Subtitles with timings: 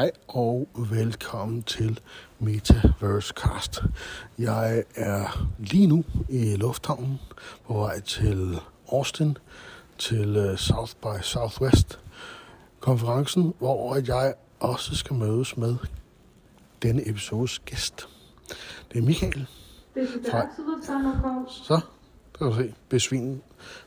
[0.00, 2.00] Hej og velkommen til
[2.38, 3.82] Metaverse Cast.
[4.38, 7.20] Jeg er lige nu i lufthavnen
[7.66, 8.58] på vej til
[8.92, 9.36] Austin
[9.98, 11.98] til øh, South by Southwest
[12.80, 15.76] konferencen, hvor jeg også skal mødes med
[16.82, 18.08] denne episodes gæst.
[18.92, 19.46] Det er Michael.
[20.30, 20.46] Fra...
[21.64, 21.80] Så,
[22.32, 22.74] der kan du se.
[22.88, 23.42] Besvin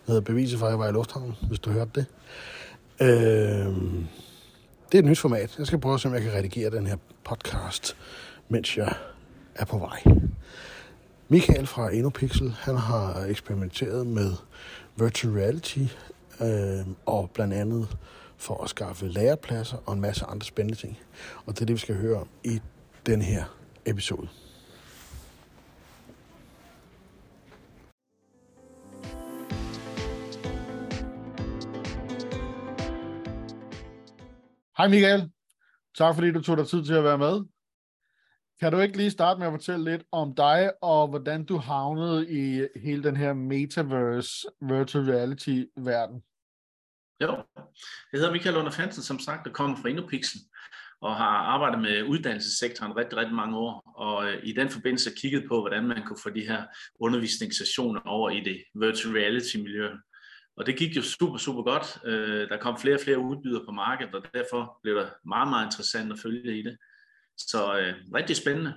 [0.07, 2.05] med beviset for, at jeg var i lufthavnen, hvis du hørte det.
[3.01, 4.03] Øh,
[4.93, 5.55] det er et nyt format.
[5.57, 7.97] Jeg skal prøve at se, om jeg kan redigere den her podcast,
[8.49, 8.93] mens jeg
[9.55, 10.03] er på vej.
[11.29, 14.31] Michael fra Enopixel, han har eksperimenteret med
[14.95, 15.85] virtual reality,
[16.41, 17.97] øh, og blandt andet
[18.37, 20.97] for at skaffe lærepladser og en masse andre spændende ting.
[21.45, 22.61] Og det er det, vi skal høre om i
[23.05, 23.43] den her
[23.85, 24.27] episode.
[34.77, 35.31] Hej Michael.
[35.97, 37.45] Tak fordi du tog dig tid til at være med.
[38.59, 42.29] Kan du ikke lige starte med at fortælle lidt om dig, og hvordan du havnede
[42.29, 46.23] i hele den her metaverse, virtual reality-verden?
[47.21, 47.43] Jo,
[48.11, 50.41] jeg hedder Michael Under Fansen, som sagt, og kommer fra Indopixel,
[51.01, 55.45] og har arbejdet med uddannelsessektoren rigtig, rigtig mange år, og øh, i den forbindelse kigget
[55.47, 56.63] på, hvordan man kunne få de her
[56.99, 59.89] undervisningssessioner over i det virtual reality-miljø.
[60.57, 61.99] Og det gik jo super, super godt.
[62.05, 65.65] Øh, der kom flere og flere udbydere på markedet, og derfor blev det meget, meget
[65.65, 66.77] interessant at følge i det.
[67.37, 68.73] Så øh, rigtig spændende.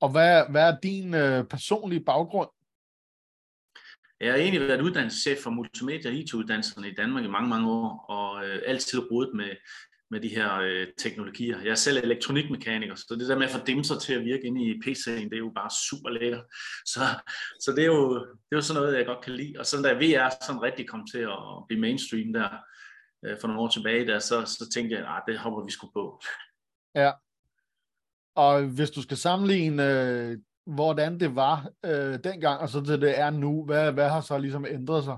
[0.00, 2.50] Og hvad, hvad er din øh, personlige baggrund?
[4.20, 8.04] Jeg har egentlig været uddannelseschef for multimedia og IT-uddannelserne i Danmark i mange, mange år,
[8.08, 9.50] og øh, altid rodet med,
[10.10, 11.60] med de her øh, teknologier.
[11.60, 14.62] Jeg er selv elektronikmekaniker, så det der med at få dimser til at virke inde
[14.64, 16.44] i PC'en, det er jo bare super lækkert.
[16.86, 17.00] Så,
[17.60, 19.54] så det, er jo, det er jo sådan noget, jeg godt kan lide.
[19.58, 22.48] Og sådan da VR sådan rigtig kom til at blive mainstream der
[23.24, 25.90] øh, for nogle år tilbage, der, så, så tænkte jeg, at det hopper vi sgu
[25.92, 26.20] på.
[26.94, 27.12] Ja.
[28.36, 33.18] Og hvis du skal sammenligne, øh, hvordan det var øh, dengang, og så til det
[33.18, 35.16] er nu, hvad, hvad har så ligesom ændret sig?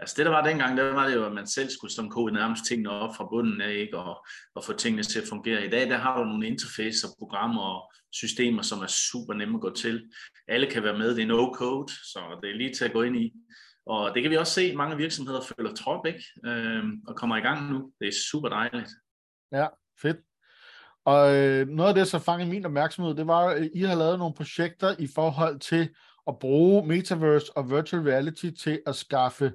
[0.00, 2.34] Altså det, der var dengang, der var det jo, at man selv skulle som kode
[2.34, 3.98] nærmest tingene op fra bunden af, ikke?
[3.98, 5.66] Og, og få tingene til at fungere.
[5.66, 9.60] I dag, der har du nogle interfacer, programmer og systemer, som er super nemme at
[9.60, 10.10] gå til.
[10.48, 13.16] Alle kan være med, det er no-code, så det er lige til at gå ind
[13.16, 13.32] i.
[13.86, 16.24] Og det kan vi også se, mange virksomheder følger trop, ikke?
[16.46, 17.92] Øhm, og kommer i gang nu.
[18.00, 18.90] Det er super dejligt.
[19.52, 19.66] Ja,
[20.02, 20.16] fedt.
[21.04, 24.18] Og øh, noget af det, så fangede min opmærksomhed, det var, at I har lavet
[24.18, 25.88] nogle projekter i forhold til
[26.28, 29.52] at bruge Metaverse og Virtual Reality til at skaffe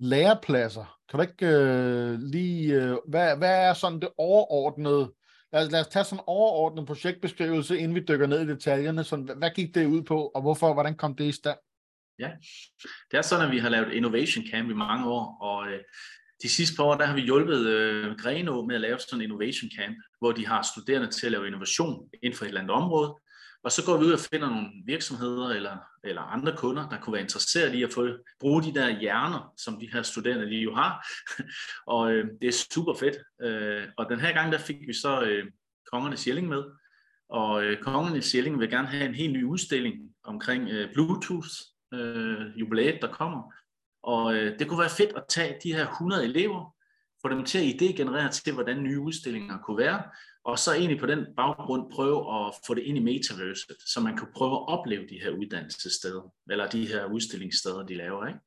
[0.00, 0.98] lærepladser.
[1.10, 5.12] Kan du ikke øh, lige, øh, hvad, hvad er sådan det overordnede,
[5.52, 9.04] lad os, lad os tage sådan en overordnet projektbeskrivelse, inden vi dykker ned i detaljerne.
[9.04, 11.58] Sådan, hvad gik det ud på, og hvorfor, hvordan kom det i stand?
[12.18, 12.30] Ja,
[13.10, 15.80] det er sådan, at vi har lavet Innovation Camp i mange år, og øh,
[16.42, 19.24] de sidste par år, der har vi hjulpet øh, Greno med at lave sådan en
[19.24, 22.76] Innovation Camp, hvor de har studerende til at lave innovation inden for et eller andet
[22.76, 23.14] område,
[23.64, 27.12] og så går vi ud og finder nogle virksomheder eller, eller andre kunder, der kunne
[27.12, 28.08] være interesseret i at få,
[28.40, 31.06] bruge de der hjerner, som de her studerende lige jo har.
[31.94, 33.16] og øh, det er super fedt.
[33.42, 35.46] Øh, og den her gang, der fik vi så øh,
[35.92, 36.64] Kongernes Jelling med.
[37.28, 39.94] Og øh, Kongernes Jelling vil gerne have en helt ny udstilling
[40.24, 41.48] omkring øh, Bluetooth
[41.94, 43.52] øh, jubilæet, der kommer.
[44.02, 46.74] Og øh, det kunne være fedt at tage de her 100 elever,
[47.22, 50.02] få dem til at idégenerere til, hvordan nye udstillinger kunne være,
[50.44, 54.16] og så egentlig på den baggrund prøve at få det ind i metaverset, så man
[54.16, 58.26] kan prøve at opleve de her uddannelsessteder, eller de her udstillingssteder, de laver.
[58.26, 58.40] Ikke?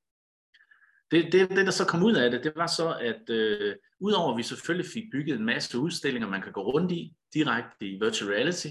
[1.12, 4.31] Det, det, det, der så kom ud af det, det var så, at øh, udover
[4.31, 8.00] at vi selvfølgelig fik bygget en masse udstillinger, man kan gå rundt i, direkte i
[8.02, 8.68] virtual reality,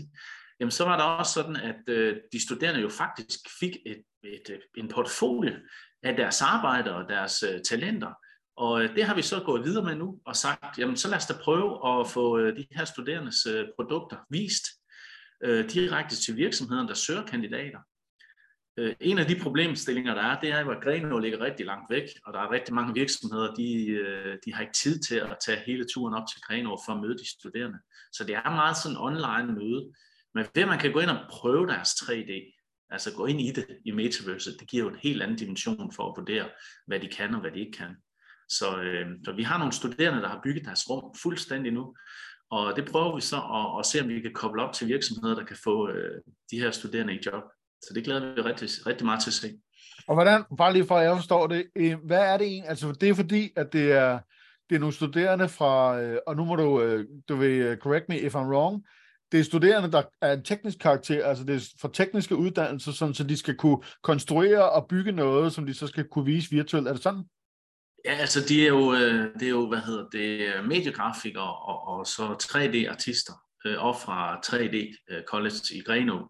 [0.60, 4.50] jamen så var det også sådan, at øh, de studerende jo faktisk fik et, et,
[4.50, 5.52] øh, en portfolio
[6.02, 8.12] af deres arbejde og deres øh, talenter,
[8.56, 11.16] og øh, det har vi så gået videre med nu og sagt, jamen så lad
[11.16, 14.66] os da prøve at få øh, de her studerendes øh, produkter vist
[15.72, 17.78] direkte til virksomhederne, der søger kandidater.
[19.00, 22.02] En af de problemstillinger, der er, det er jo, at Grenå ligger rigtig langt væk,
[22.26, 23.98] og der er rigtig mange virksomheder, de,
[24.44, 27.18] de har ikke tid til at tage hele turen op til Grenå for at møde
[27.18, 27.78] de studerende.
[28.12, 29.92] Så det er meget sådan online møde.
[30.34, 32.32] Men ved at man kan gå ind og prøve deres 3D,
[32.90, 36.08] altså gå ind i det i metaverset, det giver jo en helt anden dimension for
[36.08, 36.48] at vurdere,
[36.86, 37.96] hvad de kan og hvad de ikke kan.
[38.48, 41.94] Så, øh, så vi har nogle studerende, der har bygget deres rum fuldstændig nu,
[42.50, 45.34] og det prøver vi så at, at se, om vi kan koble op til virksomheder,
[45.34, 46.20] der kan få øh,
[46.50, 47.42] de her studerende i job.
[47.82, 49.52] Så det glæder vi rigtig, rigtig meget til at se.
[50.08, 52.68] Og hvordan, bare lige for at jeg forstår det, øh, hvad er det egentlig?
[52.68, 54.18] Altså det er fordi, at det er,
[54.68, 58.08] det er nogle studerende fra, øh, og nu må du, øh, du vil øh, correct
[58.08, 58.86] me if I'm wrong,
[59.32, 63.14] det er studerende, der er en teknisk karakter, altså det er fra tekniske uddannelser, sådan,
[63.14, 66.88] så de skal kunne konstruere og bygge noget, som de så skal kunne vise virtuelt.
[66.88, 67.24] Er det sådan?
[68.06, 71.88] Ja, altså de er jo, øh, det er jo hvad hedder det, øh, mediegrafikere og,
[71.88, 73.32] og så 3D-artister
[73.66, 74.76] øh, op fra 3D
[75.28, 76.28] College i Grenaa.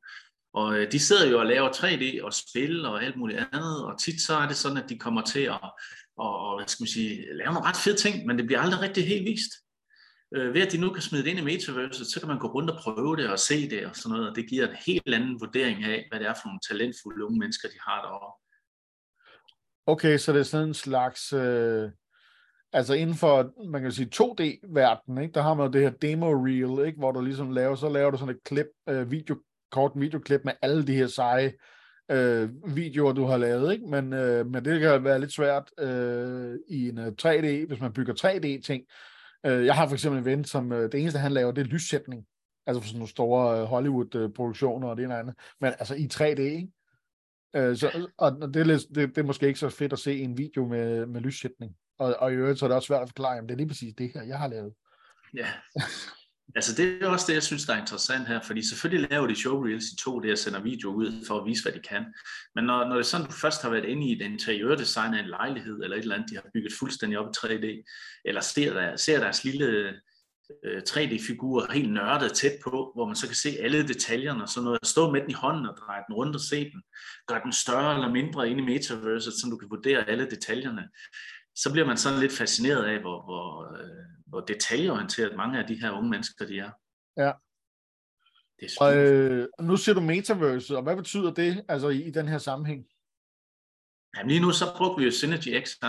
[0.55, 4.21] Og de sidder jo og laver 3D og spil og alt muligt andet, og tit
[4.21, 5.71] så er det sådan, at de kommer til at
[6.19, 9.07] og, hvad skal man sige, lave nogle ret fede ting, men det bliver aldrig rigtig
[9.07, 9.53] helt vist.
[10.33, 12.71] Ved at de nu kan smide det ind i metaverset, så kan man gå rundt
[12.71, 15.41] og prøve det og se det og sådan noget, og det giver en helt anden
[15.41, 18.46] vurdering af, hvad det er for nogle talentfulde unge mennesker, de har derovre.
[19.87, 21.91] Okay, så det er sådan en slags, øh,
[22.73, 26.31] altså inden for, man kan sige 2D-verden, ikke, der har man jo det her demo
[26.31, 29.37] reel, ikke, hvor du ligesom laver, så laver du sådan et klip, øh, video,
[29.71, 31.53] kort videoklip med alle de her seje
[32.11, 33.87] øh, videoer, du har lavet, ikke?
[33.87, 37.93] Men, øh, men det kan være lidt svært øh, i en øh, 3D, hvis man
[37.93, 38.83] bygger 3D-ting.
[39.47, 41.67] Øh, jeg har for eksempel en ven, som øh, det eneste, han laver, det er
[41.67, 42.25] lyssætning.
[42.67, 45.35] Altså for sådan nogle store øh, Hollywood-produktioner øh, og det ene andet.
[45.61, 46.69] Men altså i 3D, ikke?
[47.57, 50.19] Øh, så, og det er, lidt, det, det er måske ikke så fedt at se
[50.19, 51.77] en video med, med lyssætning.
[51.99, 53.69] Og, og i øvrigt så er det også svært at forklare, om det er lige
[53.69, 54.73] præcis det her, jeg har lavet.
[55.35, 55.47] Ja,
[56.55, 59.37] Altså det er også det, jeg synes, der er interessant her, fordi selvfølgelig laver de
[59.37, 62.05] showreels i to, det jeg sender video ud for at vise, hvad de kan.
[62.55, 65.23] Men når, når det er sådan, du først har været inde i et interiørdesign af
[65.23, 67.67] en lejlighed, eller et eller andet, de har bygget fuldstændig op i 3D,
[68.25, 69.95] eller ser, der, ser deres lille
[70.65, 74.65] øh, 3D-figur helt nørdet tæt på, hvor man så kan se alle detaljerne og sådan
[74.65, 76.83] noget, stå med den i hånden og dreje den rundt og se den,
[77.27, 80.89] gør den større eller mindre inde i metaverset, så du kan vurdere alle detaljerne,
[81.55, 85.81] så bliver man sådan lidt fascineret af, hvor, hvor, øh, hvor detaljeorienteret mange af de
[85.81, 86.71] her unge mennesker, de er.
[87.17, 87.33] Ja.
[88.61, 92.11] Det er og, øh, nu siger du metaverse, og hvad betyder det altså i, i
[92.11, 92.87] den her sammenhæng?
[94.17, 95.85] Jamen lige nu så bruger vi jo Synergy XR,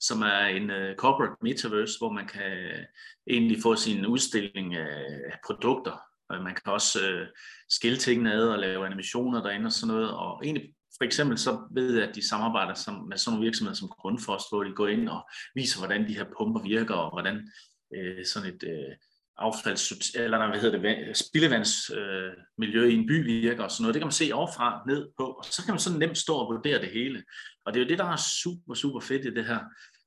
[0.00, 2.84] som er en uh, corporate metaverse, hvor man kan øh,
[3.30, 5.96] egentlig få sin udstilling af produkter.
[6.28, 7.26] Og man kan også uh,
[7.68, 10.10] skille tingene ad og lave animationer derinde og sådan noget.
[10.10, 13.76] Og egentlig for eksempel så ved jeg, at de samarbejder som, med sådan nogle virksomheder
[13.76, 17.48] som Grundfos, hvor de går ind og viser, hvordan de her pumper virker, og hvordan
[17.96, 18.94] øh, sådan et øh,
[19.38, 23.94] affalds, eller hvad hedder det, spildevandsmiljø øh, i en by virker og sådan noget.
[23.94, 26.54] Det kan man se overfra ned på, og så kan man sådan nemt stå og
[26.54, 27.22] vurdere det hele.
[27.66, 29.60] Og det er jo det, der er super, super fedt i det her.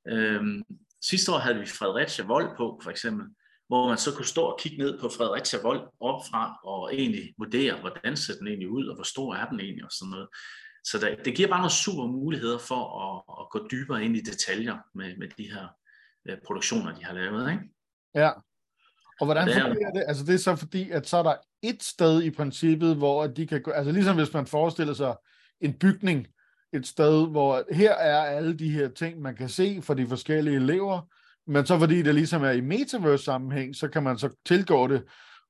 [0.07, 0.63] Øhm,
[1.01, 3.25] sidste år havde vi Fredericia Vold på, for eksempel,
[3.67, 7.79] hvor man så kunne stå og kigge ned på Fredericia Vold opfra og egentlig vurdere,
[7.79, 10.27] hvordan ser den egentlig ud, og hvor stor er den egentlig og sådan noget.
[10.83, 14.21] Så der, det giver bare nogle super muligheder for at, at gå dybere ind i
[14.21, 15.67] detaljer med, med de her
[16.31, 17.51] uh, produktioner, de har lavet.
[17.51, 17.63] Ikke?
[18.15, 18.31] Ja,
[19.19, 20.03] og hvordan det fungerer det?
[20.07, 23.47] Altså det er så fordi, at så er der et sted i princippet, hvor de
[23.47, 25.15] kan gå, altså ligesom hvis man forestiller sig
[25.61, 26.27] en bygning,
[26.73, 30.55] et sted, hvor her er alle de her ting, man kan se for de forskellige
[30.55, 31.01] elever,
[31.47, 35.03] men så fordi det ligesom er i metaverse sammenhæng, så kan man så tilgå det,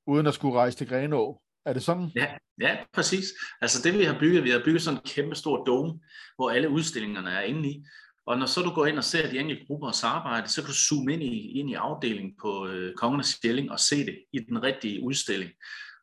[0.07, 1.41] uden at skulle rejse til Grenå.
[1.65, 2.11] Er det sådan?
[2.15, 2.27] Ja,
[2.61, 3.25] ja, præcis.
[3.61, 5.99] Altså det vi har bygget, vi har bygget sådan en kæmpe stor dome,
[6.35, 7.85] hvor alle udstillingerne er inde i.
[8.25, 10.75] Og når så du går ind og ser de enkelte gruppers arbejde, så kan du
[10.75, 14.63] zoome ind i, ind i afdelingen på øh, Kongernes Sjælling og se det i den
[14.63, 15.51] rigtige udstilling.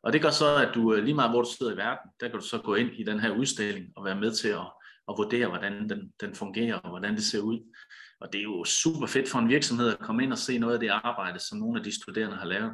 [0.03, 2.27] Og det gør så, at du øh, lige meget hvor du sidder i verden, der
[2.29, 4.67] kan du så gå ind i den her udstilling og være med til at,
[5.07, 7.73] og vurdere, hvordan den, den fungerer og hvordan det ser ud.
[8.19, 10.73] Og det er jo super fedt for en virksomhed at komme ind og se noget
[10.73, 12.71] af det arbejde, som nogle af de studerende har lavet.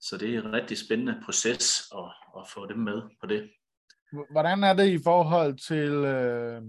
[0.00, 3.50] Så det er en rigtig spændende proces at, at få dem med på det.
[4.30, 6.62] Hvordan er det i forhold til, øh,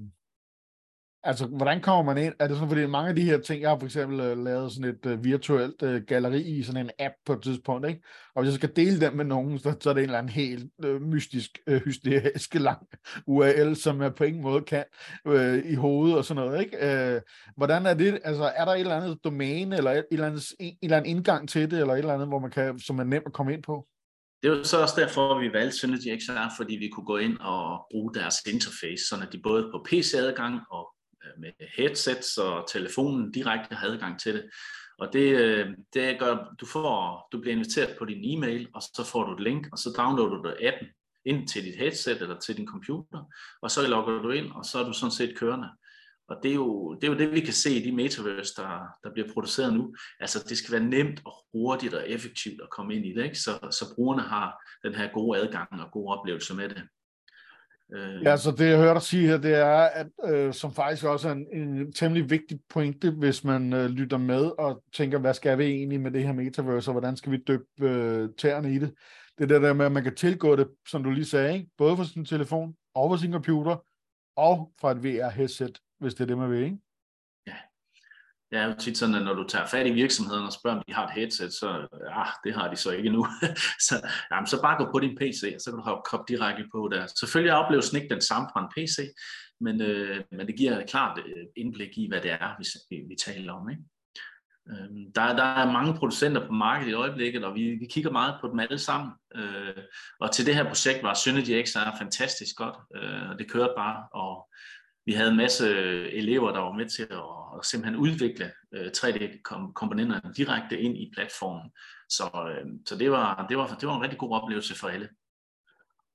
[1.25, 2.33] Altså, hvordan kommer man ind?
[2.39, 4.71] Er det sådan, fordi mange af de her ting, jeg har for eksempel uh, lavet
[4.71, 8.01] sådan et uh, virtuelt uh, galleri i sådan en app på et tidspunkt, ikke?
[8.35, 10.31] Og hvis jeg skal dele den med nogen, så, så er det en eller anden
[10.31, 12.87] helt uh, mystisk, uh, hysterisk lang
[13.27, 14.83] URL, som jeg på ingen måde kan
[15.25, 16.77] uh, i hovedet og sådan noget, ikke?
[17.15, 17.21] Uh,
[17.57, 18.19] hvordan er det?
[18.23, 21.11] Altså, er der et eller andet domæne, eller et, eller andet, en, en eller anden
[21.11, 23.53] indgang til det, eller et eller andet, hvor man kan, som er nemt at komme
[23.53, 23.87] ind på?
[24.43, 27.37] Det er jo så også derfor, vi valgte Synergy XR, fordi vi kunne gå ind
[27.37, 30.92] og bruge deres interface, så de både på PC-adgang og
[31.37, 34.49] med headsets og telefonen direkte har adgang til det.
[34.99, 39.09] Og det, øh, det gør, du, får, du bliver inviteret på din e-mail, og så
[39.11, 40.87] får du et link, og så downloader du appen
[41.25, 43.23] ind til dit headset eller til din computer,
[43.61, 45.69] og så logger du ind, og så er du sådan set kørende.
[46.27, 48.87] Og det er, jo, det er jo det, vi kan se i de metaverse, der,
[49.03, 49.95] der bliver produceret nu.
[50.19, 53.39] Altså, det skal være nemt og hurtigt og effektivt at komme ind i det, ikke?
[53.39, 56.83] Så, så brugerne har den her gode adgang og gode oplevelse med det.
[57.93, 58.23] Øh...
[58.23, 61.29] Ja, så det jeg hører dig sige her, det er, at øh, som faktisk også
[61.29, 65.57] er en, en temmelig vigtig pointe, hvis man øh, lytter med og tænker, hvad skal
[65.57, 68.93] vi egentlig med det her metaverse, og hvordan skal vi døbe øh, tæerne i det?
[69.37, 71.69] Det er der med, at man kan tilgå det, som du lige sagde, ikke?
[71.77, 73.75] både fra sin telefon og fra sin computer,
[74.35, 76.77] og fra et VR-headset, hvis det er det, man vil, ikke?
[78.53, 78.57] Ja.
[78.57, 80.83] det er jo tit sådan, at når du tager fat i virksomheden og spørger, om
[80.87, 83.27] de har et headset, så ah, det har de så ikke nu.
[83.87, 86.63] så, jamen, så bare gå på din PC, og så kan du have kop direkte
[86.71, 87.07] på der.
[87.19, 88.97] Selvfølgelig oplever ikke den samme fra en PC,
[89.61, 92.55] men, øh, men det giver klart øh, indblik i, hvad det er,
[92.89, 93.69] vi, vi taler om.
[93.69, 93.83] Ikke?
[94.69, 98.35] Øh, der, der er mange producenter på markedet i øjeblikket, og vi, vi kigger meget
[98.41, 99.11] på dem alle sammen.
[99.35, 99.83] Øh,
[100.19, 104.07] og til det her projekt var Synergy XR fantastisk godt, øh, og det kørte bare,
[104.11, 104.49] og
[105.05, 105.67] vi havde en masse
[106.11, 111.71] elever, der var med til at, at simpelthen udvikle øh, 3D-komponenterne direkte ind i platformen.
[112.09, 115.09] Så, øh, så det, var, det, var, det var en rigtig god oplevelse for alle.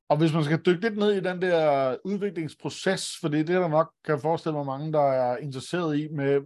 [0.08, 3.54] Og hvis man skal dykke lidt ned i den der udviklingsproces, for det er det,
[3.54, 6.40] der nok kan forestille mig mange, der er interesseret i med,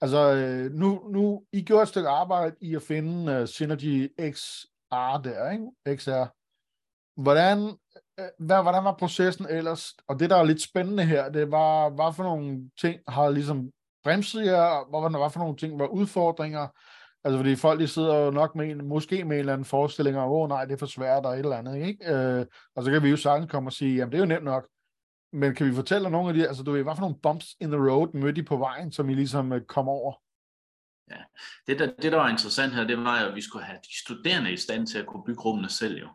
[0.00, 5.20] altså øh, nu, nu I gjorde et stykke arbejde i at finde uh, Synergy XR
[5.24, 5.96] der, ikke?
[5.96, 6.39] XR.
[7.22, 7.58] Hvordan,
[8.38, 9.94] hvad, hvordan var processen ellers?
[10.08, 13.70] Og det, der er lidt spændende her, det var, hvad for nogle ting har ligesom
[14.04, 16.66] bremset jer, hvad, hvad for nogle ting var udfordringer,
[17.24, 20.18] Altså, fordi folk de sidder jo nok med en, måske med en eller anden forestilling
[20.18, 22.14] om, åh oh, nej, det er for svært og et eller andet, ikke?
[22.14, 22.46] Øh,
[22.76, 24.68] og så kan vi jo sagtens komme og sige, jamen det er jo nemt nok.
[25.32, 27.46] Men kan vi fortælle dig nogle af de, altså du ved, hvad for nogle bumps
[27.60, 30.12] in the road mødte I på vejen, som I ligesom øh, kom over?
[31.10, 31.22] Ja,
[31.66, 34.00] det der, det der var interessant her, det var jo, at vi skulle have de
[34.02, 36.08] studerende i stand til at kunne bygge rummene selv jo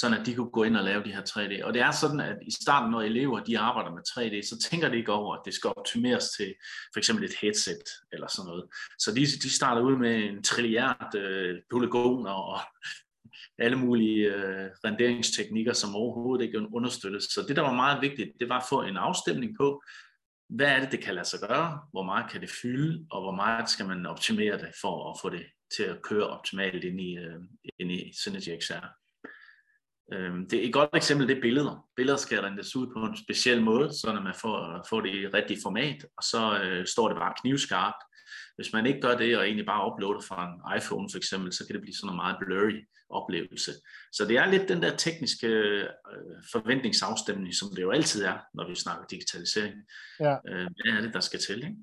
[0.00, 1.64] sådan at de kunne gå ind og lave de her 3D.
[1.64, 4.88] Og det er sådan, at i starten, når elever de arbejder med 3D, så tænker
[4.88, 6.54] de ikke over, at det skal optimeres til
[6.92, 8.64] for eksempel et headset eller sådan noget.
[8.98, 12.60] Så de, de starter ud med en trilliard øh, polygoner og
[13.64, 17.24] alle mulige øh, renderingsteknikker, som overhovedet ikke understøttes.
[17.24, 19.82] Så det, der var meget vigtigt, det var at få en afstemning på,
[20.48, 23.34] hvad er det, det kan lade sig gøre, hvor meget kan det fylde, og hvor
[23.34, 27.16] meget skal man optimere det for at få det til at køre optimalt ind i,
[27.16, 27.40] øh,
[27.78, 28.97] ind i Synergy XR.
[30.12, 31.86] Øhm, det er et godt eksempel, det er billeder.
[31.96, 35.26] Billeder skal rendes ud på en speciel måde, så når man får, får det i
[35.26, 38.02] rigtigt format, og så øh, står det bare knivskarpt.
[38.56, 41.66] Hvis man ikke gør det, og egentlig bare uploader fra en iPhone for eksempel, så
[41.66, 43.72] kan det blive sådan en meget blurry oplevelse.
[44.12, 45.88] Så det er lidt den der tekniske øh,
[46.52, 49.74] forventningsafstemning, som det jo altid er, når vi snakker digitalisering.
[50.20, 50.36] Ja.
[50.48, 51.56] Øh, hvad er det, der skal til?
[51.56, 51.76] Ikke?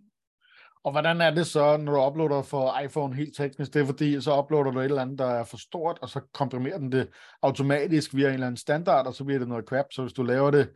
[0.85, 3.73] Og hvordan er det så, når du uploader for iPhone helt teknisk?
[3.73, 6.19] Det er fordi, så uploader du et eller andet, der er for stort, og så
[6.33, 7.09] komprimerer den det
[7.41, 9.85] automatisk via en eller anden standard, og så bliver det noget crap.
[9.91, 10.69] Så hvis du laver det,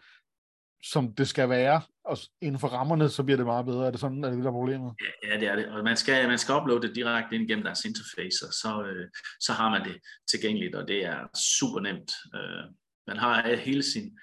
[0.84, 3.88] som det skal være, og inden for rammerne, så bliver det meget bedre.
[3.88, 4.94] Er det sådan, er det der problemet?
[5.24, 5.66] Ja, det er det.
[5.68, 9.10] Og man skal, man skal uploade det direkte ind gennem deres interface, og så, øh,
[9.40, 9.98] så har man det
[10.32, 11.20] tilgængeligt, og det er
[11.60, 12.12] super nemt.
[12.36, 12.64] Øh,
[13.08, 14.20] man har øh, hele sin,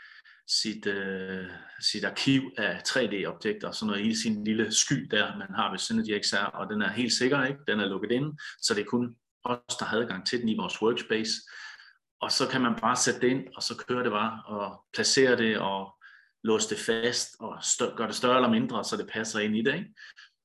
[0.49, 1.51] sit, øh,
[1.81, 6.23] sit arkiv af 3D-objekter, sådan noget i sin lille sky der, man har ved Synergy
[6.23, 7.61] XR, og den er helt sikker, ikke?
[7.69, 10.57] den er lukket ind, så det er kun os, der har adgang til den i
[10.57, 11.33] vores workspace.
[12.21, 15.37] Og så kan man bare sætte det ind, og så kører det bare, og placere
[15.37, 15.95] det, og
[16.45, 19.63] låse det fast, og stør- gøre det større eller mindre, så det passer ind i
[19.63, 19.75] det.
[19.75, 19.95] Ikke?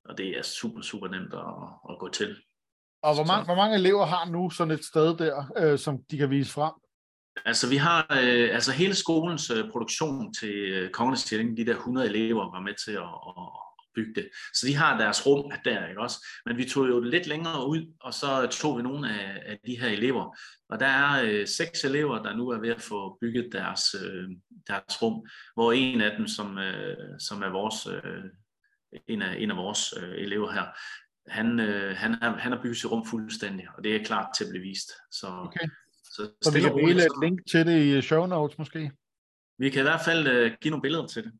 [0.05, 2.37] Og det er super, super nemt at, at gå til.
[3.03, 6.17] Og hvor mange, hvor mange elever har nu sådan et sted der, øh, som de
[6.17, 6.73] kan vise frem?
[7.45, 11.75] Altså vi har øh, altså hele skolens øh, produktion til øh, Kongernes Tjelling, de der
[11.75, 14.29] 100 elever var med til at, at, bygge det.
[14.53, 16.27] Så de har deres rum der, ikke også?
[16.45, 19.79] Men vi tog jo lidt længere ud, og så tog vi nogle af, af de
[19.79, 20.37] her elever.
[20.69, 24.29] Og der er øh, seks elever, der nu er ved at få bygget deres, øh,
[24.67, 28.23] deres rum, hvor en af dem, som, øh, som er vores, øh,
[29.07, 30.65] en, af, en af vores øh, elever her,
[31.27, 34.43] han, øh, han, har, han har bygget sit rum fuldstændig, og det er klart til
[34.43, 34.91] at blive vist.
[35.11, 35.67] Så, okay.
[36.15, 38.91] Så, så vi kan dele et link til det i show notes måske?
[39.57, 41.31] Vi kan i hvert fald uh, give nogle billeder til det.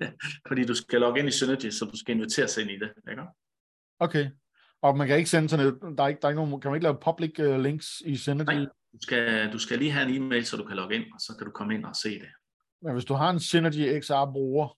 [0.48, 2.92] Fordi du skal logge ind i Synergy, så du skal inviteres ind i det.
[3.10, 3.22] Ikke?
[3.98, 4.30] Okay.
[4.82, 6.70] Og man kan ikke sende sådan et, der er ikke, der er ikke nogen, kan
[6.70, 8.54] man ikke lave public uh, links i Synergy?
[8.54, 11.20] Nej, du skal, du skal lige have en e-mail, så du kan logge ind, og
[11.20, 12.28] så kan du komme ind og se det.
[12.82, 14.77] Men hvis du har en Synergy XR-bruger,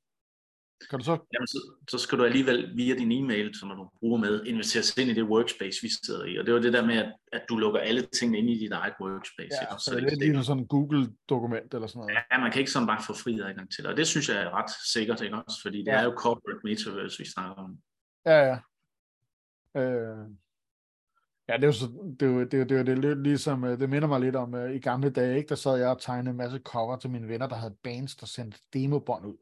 [0.90, 1.18] kan du så...
[1.34, 5.10] Jamen, så, så skal du alligevel via din e-mail, som du bruger med, inviteres ind
[5.10, 6.38] i det workspace, vi sidder i.
[6.38, 8.72] Og det var det der med, at, at du lukker alle tingene ind i dit
[8.72, 9.58] eget workspace.
[9.62, 12.14] Ja, så, så det er lidt ligesom sådan en Google-dokument eller sådan noget.
[12.32, 13.90] Ja, man kan ikke sådan bare få fri adgang til det.
[13.90, 15.58] Og det synes jeg er ret sikkert, ikke også?
[15.62, 15.98] Fordi det ja.
[16.00, 17.78] er jo corporate metaverse, vi snakker om.
[18.26, 18.58] Ja, ja.
[19.80, 20.26] Øh...
[21.48, 21.86] Ja, det er jo, så,
[22.20, 24.08] det, er jo, det, er jo, det, er jo, det, lidt ligesom, øh, det minder
[24.08, 25.48] mig lidt om uh, i gamle dage, ikke?
[25.48, 28.26] der sad jeg og tegnede en masse cover til mine venner, der havde bands, der
[28.26, 29.36] sendte demobånd ud.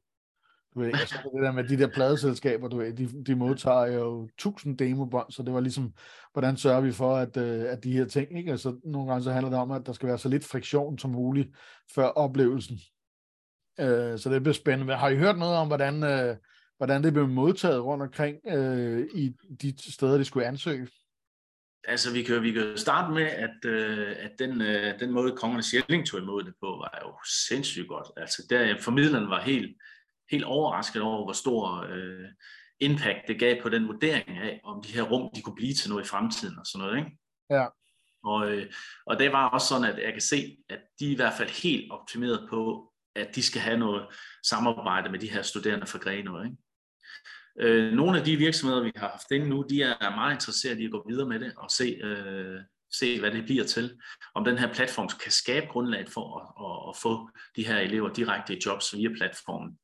[0.79, 4.29] Du ved, jeg det der med de der pladeselskaber, du ved, de, de modtager jo
[4.39, 5.93] tusind demobånd, så det var ligesom,
[6.33, 8.51] hvordan sørger vi for, at, øh, at de her ting, ikke?
[8.51, 11.11] Altså, nogle gange så handler det om, at der skal være så lidt friktion som
[11.11, 11.49] muligt
[11.95, 12.79] før oplevelsen.
[13.81, 14.95] Øh, så det bliver spændende.
[14.95, 16.37] Har I hørt noget om, hvordan, øh,
[16.77, 19.33] hvordan det blev modtaget rundt omkring øh, i
[19.63, 20.89] de steder, de skulle ansøge?
[21.85, 25.67] Altså, vi kan, vi kan starte med, at, øh, at den, øh, den måde, kongernes
[25.67, 27.15] Sjælling tog imod det på, var jo
[27.49, 28.07] sindssygt godt.
[28.17, 29.77] Altså, der formidleren var helt,
[30.31, 32.29] helt overrasket over, hvor stor øh,
[32.81, 35.91] impact det gav på den vurdering af, om de her rum, de kunne blive til
[35.91, 36.99] noget i fremtiden og sådan noget.
[36.99, 37.19] Ikke?
[37.51, 37.67] Ja.
[38.25, 38.73] Og, øh,
[39.07, 41.63] og det var også sådan, at jeg kan se, at de er i hvert fald
[41.63, 44.07] helt optimeret på, at de skal have noget
[44.47, 46.45] samarbejde med de her studerende fra Grenaa.
[46.45, 46.57] Ikke?
[47.61, 50.85] Øh, nogle af de virksomheder, vi har haft inde nu, de er meget interesserede i
[50.85, 52.61] at gå videre med det og se, øh,
[52.93, 53.99] se hvad det bliver til.
[54.35, 58.13] Om den her platform kan skabe grundlaget for at, at, at få de her elever
[58.13, 59.79] direkte i jobs via platformen.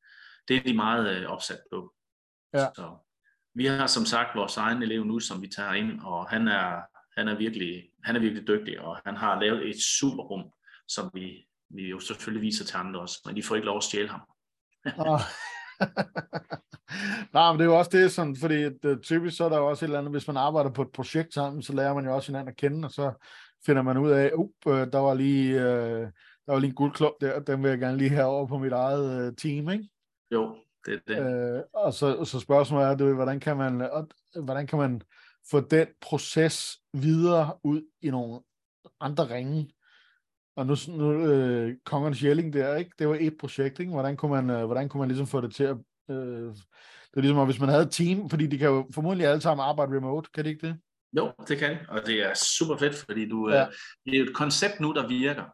[0.48, 1.94] Det er de meget øh, opsat på.
[2.54, 2.66] Ja.
[2.74, 2.96] Så,
[3.54, 6.80] vi har som sagt vores egen elev nu, som vi tager ind, og han er,
[7.16, 10.44] han er, virkelig, han er virkelig dygtig, og han har lavet et super rum,
[10.88, 13.82] som vi, vi jo selvfølgelig viser til andre også, men de får ikke lov at
[13.82, 14.20] stjæle ham.
[17.32, 19.68] Nej, men det er jo også det, sådan, fordi det, typisk så er der jo
[19.68, 22.14] også et eller andet, hvis man arbejder på et projekt sammen, så lærer man jo
[22.14, 23.12] også hinanden at kende, og så
[23.66, 24.32] finder man ud af,
[24.66, 26.02] uh, der var lige, uh,
[26.46, 28.72] der var lige en guldklub der, den vil jeg gerne lige have over på mit
[28.72, 29.88] eget uh, team, ikke?
[30.34, 31.56] Jo, det er det.
[31.56, 33.88] Uh, og så, så spørgsmålet er, du, hvordan, kan man,
[34.42, 35.02] hvordan kan man
[35.50, 38.40] få den proces videre ud i nogle
[39.00, 39.70] andre ringe?
[40.56, 42.90] Og nu, nu øh, Kongernes Jelling der, ikke?
[42.98, 43.92] det var et projekt, ikke?
[43.92, 45.76] Hvordan, kunne man, øh, hvordan kunne man ligesom få det til at...
[46.10, 46.54] Øh,
[47.10, 49.40] det er ligesom, at hvis man havde et team, fordi de kan jo formodentlig alle
[49.40, 50.76] sammen arbejde remote, kan det ikke det?
[51.16, 53.60] Jo, det kan og det er super fedt, fordi du, ja.
[53.60, 53.72] øh,
[54.04, 55.44] det er jo et koncept nu, der virker.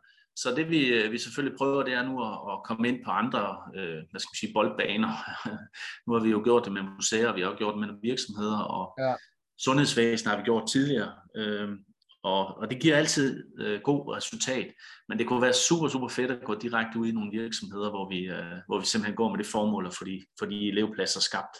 [0.42, 3.10] Så det vi, øh, vi selvfølgelig prøver, det er nu at, at komme ind på
[3.10, 5.12] andre, øh, hvad skal vi sige, boldbaner.
[6.06, 8.94] nu har vi jo gjort det med museer, vi har gjort det med virksomheder, og
[8.98, 9.14] ja.
[9.58, 11.12] sundhedsvæsen har vi gjort tidligere.
[11.36, 11.68] Øh,
[12.22, 14.72] og, og det giver altid øh, god resultat.
[15.08, 18.08] Men det kunne være super, super fedt at gå direkte ud i nogle virksomheder, hvor
[18.08, 21.20] vi, øh, hvor vi simpelthen går med det formål at få de, for de elevpladser
[21.20, 21.56] skabt.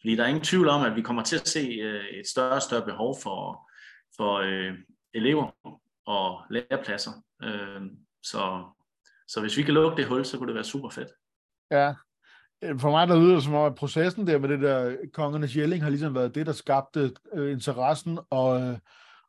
[0.00, 2.54] Fordi der er ingen tvivl om, at vi kommer til at se øh, et større
[2.54, 3.70] og større behov for,
[4.16, 4.74] for øh,
[5.14, 5.78] elever
[6.10, 7.10] og lærepladser.
[7.42, 7.82] Øh,
[8.22, 8.64] så,
[9.28, 11.08] så hvis vi kan lukke det hul, så kunne det være super fedt.
[11.70, 11.94] Ja,
[12.78, 15.82] for mig der lyder det som om, at processen der med det der kongernes jælling
[15.82, 18.78] har ligesom været det, der skabte øh, interessen og, øh,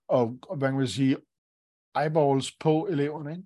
[0.07, 1.17] og, og hvad kan man sige,
[2.01, 3.43] eyeballs på eleverne, ikke?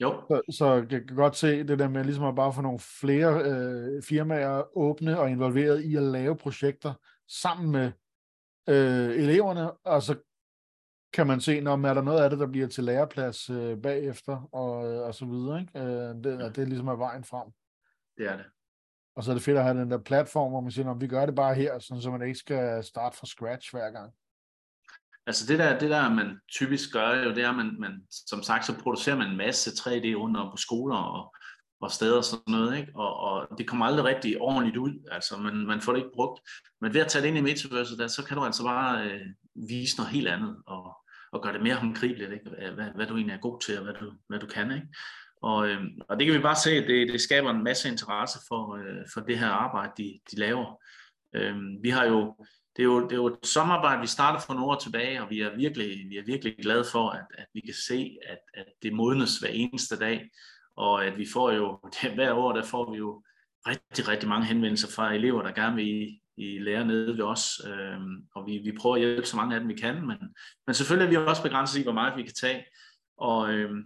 [0.00, 0.22] Jo.
[0.28, 3.42] Så, så jeg kan godt se det der med ligesom at bare få nogle flere
[3.44, 6.94] øh, firmaer åbne og involveret i at lave projekter
[7.28, 7.92] sammen med
[8.68, 10.14] øh, eleverne, og så
[11.12, 14.48] kan man se, når er der noget af det, der bliver til læreplads øh, bagefter,
[14.52, 15.60] og, og så videre.
[15.60, 15.78] Ikke?
[15.78, 16.48] Øh, det, ja.
[16.48, 17.48] det er ligesom er vejen frem.
[18.18, 18.46] Det er det.
[19.16, 21.26] Og så er det fedt at have den der platform, hvor man siger, vi gør
[21.26, 24.12] det bare her, sådan, så man ikke skal starte fra scratch hver gang.
[25.26, 28.42] Altså det der, det der man typisk gør jo, det er, at man, man, som
[28.42, 31.34] sagt, så producerer man en masse 3D under på skoler og,
[31.80, 32.92] og steder og sådan noget, ikke?
[32.94, 36.40] Og, og det kommer aldrig rigtig ordentligt ud, altså man, man får det ikke brugt.
[36.80, 39.26] Men ved at tage det ind i metaverse, der, så kan du altså bare øh,
[39.54, 40.96] vise noget helt andet, og,
[41.32, 42.50] og gøre det mere håndgribeligt, ikke?
[42.74, 44.86] Hvad, hvad du egentlig er god til, og hvad du, hvad du kan, ikke?
[45.42, 48.76] Og, øh, og det kan vi bare se, det, det skaber en masse interesse for,
[48.76, 50.82] øh, for det her arbejde, de, de laver.
[51.34, 52.34] Øh, vi har jo
[52.78, 55.30] det er, jo, det er jo et samarbejde, vi startede for nogle år tilbage, og
[55.30, 58.66] vi er virkelig, vi er virkelig glade for, at, at vi kan se, at, at
[58.82, 60.30] det modnes hver eneste dag,
[60.78, 63.22] og at vi får jo, det, hver år, der får vi jo
[63.66, 68.16] rigtig, rigtig mange henvendelser fra elever, der gerne vil i lære nede ved os, øhm,
[68.34, 70.16] og vi, vi prøver at hjælpe så mange af dem, vi kan, men,
[70.66, 72.64] men selvfølgelig er vi også begrænset i, hvor meget vi kan tage,
[73.18, 73.84] og, øhm,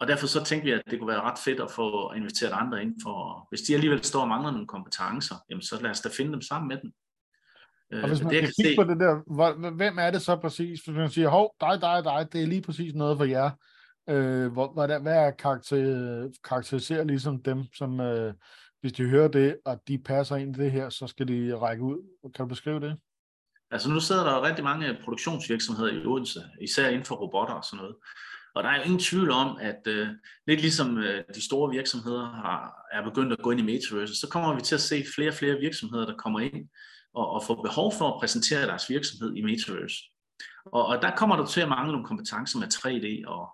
[0.00, 2.82] og derfor så tænkte vi, at det kunne være ret fedt at få inviteret andre
[2.82, 6.08] ind, for hvis de alligevel står og mangler nogle kompetencer, jamen så lad os da
[6.16, 6.92] finde dem sammen med dem.
[8.02, 8.76] Og hvis man det, kan kigge se...
[8.76, 10.80] på det der, hvor, hvem er det så præcis?
[10.80, 13.50] Hvis man siger, hov, dig, dig, dig, det er lige præcis noget for jer.
[14.08, 18.34] Øh, hvor, hvad, hvad er karakter, karakteriserer ligesom dem, som øh,
[18.80, 21.82] hvis de hører det, og de passer ind i det her, så skal de række
[21.82, 22.30] ud.
[22.34, 22.96] Kan du beskrive det?
[23.70, 27.76] Altså nu sidder der rigtig mange produktionsvirksomheder i Odense, især inden for robotter og sådan
[27.76, 27.96] noget.
[28.54, 30.08] Og der er jo ingen tvivl om, at øh,
[30.46, 34.28] lidt ligesom øh, de store virksomheder har, er begyndt at gå ind i metaverse, så
[34.30, 36.68] kommer vi til at se flere og flere virksomheder, der kommer ind
[37.14, 39.96] og, og få behov for at præsentere deres virksomhed i Metaverse.
[40.66, 43.48] Og, og der kommer du til at mangle nogle kompetencer med 3D og,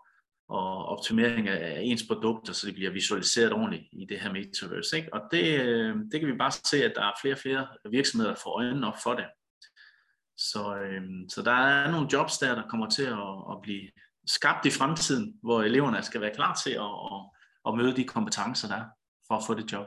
[0.49, 4.97] og optimering af ens produkter, så det bliver visualiseret ordentligt i det her Metaverse.
[4.97, 5.15] Ikke?
[5.15, 8.33] Og det, øh, det kan vi bare se, at der er flere og flere virksomheder,
[8.33, 9.27] der får øjnene op for det.
[10.37, 13.91] Så, øhm, så der er nogle jobs der, der kommer til at, at blive
[14.27, 17.21] skabt i fremtiden, hvor eleverne skal være klar til at, at,
[17.67, 18.85] at møde de kompetencer der
[19.29, 19.87] for at få det job.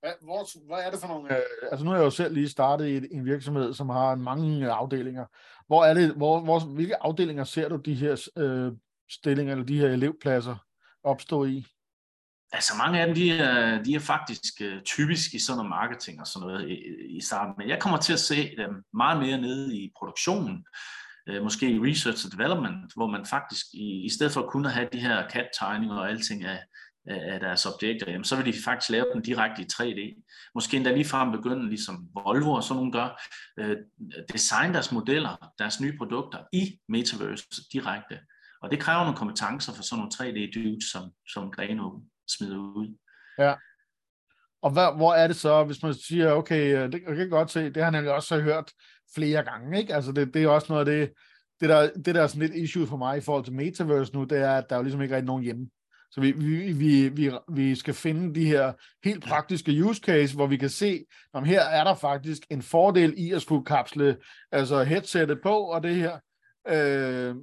[0.00, 1.36] Hvad, hvor, hvad er det for nogle...
[1.36, 4.70] Øh, altså nu har jeg jo selv lige startet i en virksomhed, som har mange
[4.70, 5.26] afdelinger.
[5.66, 8.72] Hvor er det, hvor, hvor, hvilke afdelinger ser du de her øh,
[9.10, 10.56] stillinger, eller de her elevpladser
[11.02, 11.66] opstå i?
[12.52, 16.20] Altså mange af dem, de er, de er faktisk uh, typisk i sådan noget marketing
[16.20, 16.76] og sådan noget i,
[17.16, 20.66] i starten, men jeg kommer til at se dem meget mere nede i produktionen,
[21.28, 24.66] uh, øh, måske i research and development, hvor man faktisk i, i stedet for kun
[24.66, 26.60] at have de her cat-tegninger og alting af,
[27.06, 30.00] af deres objekter, jamen, så vil de faktisk lave dem direkte i 3D.
[30.54, 33.22] Måske endda lige fra begynde, ligesom Volvo og sådan nogle gør,
[33.58, 33.76] øh,
[34.32, 38.18] design deres modeller, deres nye produkter i Metaverse direkte.
[38.66, 41.90] Og det kræver nogle kompetencer for sådan nogle 3D-dudes, som, som Greno
[42.28, 42.96] smider ud.
[43.38, 43.54] Ja.
[44.62, 47.50] Og hvad, hvor er det så, hvis man siger, okay, øh, det kan jeg godt
[47.50, 48.72] se, det har jeg nemlig også hørt
[49.14, 49.94] flere gange, ikke?
[49.94, 51.12] Altså det, det er også noget af det,
[51.60, 54.24] det der, det der er sådan lidt issue for mig i forhold til Metaverse nu,
[54.24, 55.68] det er, at der er jo ligesom ikke rigtig nogen hjemme.
[56.10, 58.72] Så vi, vi, vi, vi, vi skal finde de her
[59.04, 63.14] helt praktiske use case, hvor vi kan se, om her er der faktisk en fordel
[63.16, 64.16] i at skulle kapsle
[64.52, 66.18] altså headsettet på, og det her.
[66.68, 67.34] Øh,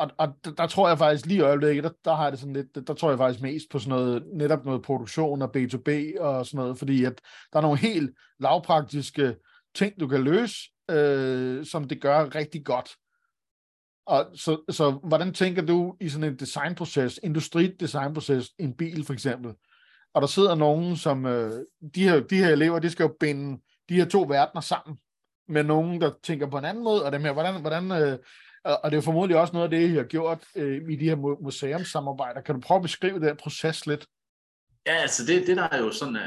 [0.00, 2.88] og, og der tror jeg faktisk lige i øjeblikket, der, der har det sådan lidt,
[2.88, 6.58] der tror jeg faktisk mest på sådan noget, netop noget produktion og B2B og sådan
[6.58, 7.20] noget, fordi at
[7.52, 8.10] der er nogle helt
[8.40, 9.36] lavpraktiske
[9.74, 10.56] ting, du kan løse,
[10.90, 12.90] øh, som det gør rigtig godt.
[14.06, 19.54] Og så, så hvordan tænker du i sådan en designproces, industridesignproces, en bil for eksempel,
[20.14, 21.52] og der sidder nogen, som øh,
[21.94, 24.98] de, her, de her elever, de skal jo binde de her to verdener sammen
[25.48, 28.18] med nogen, der tænker på en anden måde, og dem her, hvordan, hvordan øh,
[28.64, 31.16] og det er formodentlig også noget af det, I har gjort øh, i de her
[31.42, 32.40] museumssamarbejder.
[32.40, 34.06] Kan du prøve at beskrive den proces lidt?
[34.86, 36.22] Ja, altså det, det der er jo sådan, øh,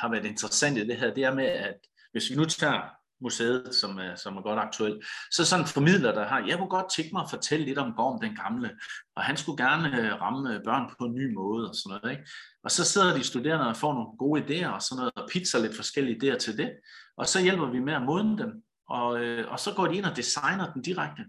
[0.00, 1.76] har været interessant i det her, det er med, at
[2.12, 2.80] hvis vi nu tager
[3.22, 6.68] museet, som er, som er godt aktuelt, så sådan en formidler, der har, jeg kunne
[6.68, 8.70] godt tænke mig at fortælle lidt om Gorm den gamle,
[9.16, 12.12] og han skulle gerne øh, ramme øh, børn på en ny måde og sådan noget.
[12.16, 12.30] Ikke?
[12.64, 15.58] Og så sidder de studerende og får nogle gode idéer og sådan noget, og pizza
[15.58, 16.70] lidt forskellige idéer til det,
[17.16, 18.50] og så hjælper vi med at modne dem,
[18.90, 21.22] og, øh, og så går de ind og designer den direkte.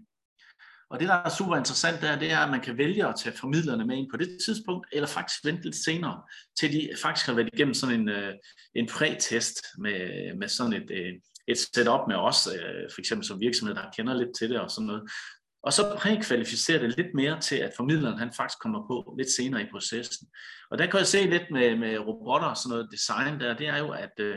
[0.90, 3.36] Og det, der er super interessant der, det er, at man kan vælge at tage
[3.36, 6.22] formidlerne med ind på det tidspunkt, eller faktisk vente lidt senere,
[6.60, 8.34] til de faktisk har været igennem sådan en, øh,
[8.74, 11.12] en prætest med, med sådan et, øh,
[11.48, 14.70] et setup med os, øh, for eksempel som virksomhed, der kender lidt til det og
[14.70, 15.02] sådan noget.
[15.62, 19.62] Og så prækvalificerer det lidt mere til, at formidleren han faktisk kommer på lidt senere
[19.62, 20.28] i processen.
[20.70, 23.66] Og der kan jeg se lidt med, med robotter og sådan noget design der, det
[23.66, 24.36] er jo, at, øh,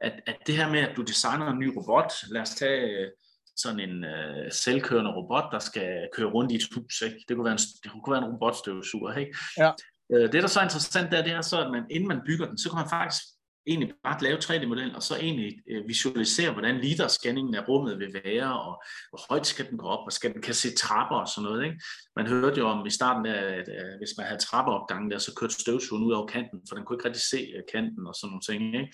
[0.00, 3.10] at, at det her med, at du designer en ny robot, lad os tage
[3.56, 7.02] sådan en øh, selvkørende robot, der skal køre rundt i et hus.
[7.02, 7.24] Ikke?
[7.28, 9.16] Det, kunne være en, det kunne være en robotstøvsuger.
[9.16, 9.36] Ikke?
[9.58, 9.72] Ja.
[10.12, 12.46] Øh, det, der er så interessant, der, det er så, at man, inden man bygger
[12.46, 13.22] den, så kan man faktisk
[13.68, 18.60] egentlig bare lave 3D-modellen, og så egentlig øh, visualisere, hvordan LIDAR-scanningen af rummet vil være,
[18.60, 21.44] og hvor højt skal den gå op, og skal den kan se trapper og sådan
[21.48, 21.64] noget.
[21.64, 21.80] Ikke?
[22.16, 25.34] Man hørte jo om i starten, af, at øh, hvis man havde trappeopgangen der, så
[25.34, 28.30] kørte støvsugeren ud over kanten, for den kunne ikke rigtig se øh, kanten og sådan
[28.30, 28.74] nogle ting.
[28.80, 28.92] Ikke?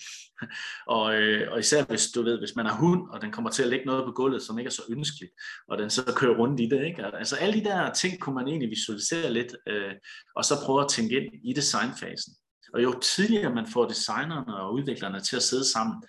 [0.97, 3.63] og, øh, og især hvis du ved, hvis man har hund, og den kommer til
[3.63, 5.33] at lægge noget på gulvet, som ikke er så ønskeligt,
[5.69, 6.87] og den så kører rundt i det.
[6.87, 7.05] Ikke?
[7.05, 9.93] Altså alle de der ting kunne man egentlig visualisere lidt, øh,
[10.37, 12.35] og så prøve at tænke ind i designfasen.
[12.75, 16.05] Og jo tidligere man får designerne og udviklerne til at sidde sammen,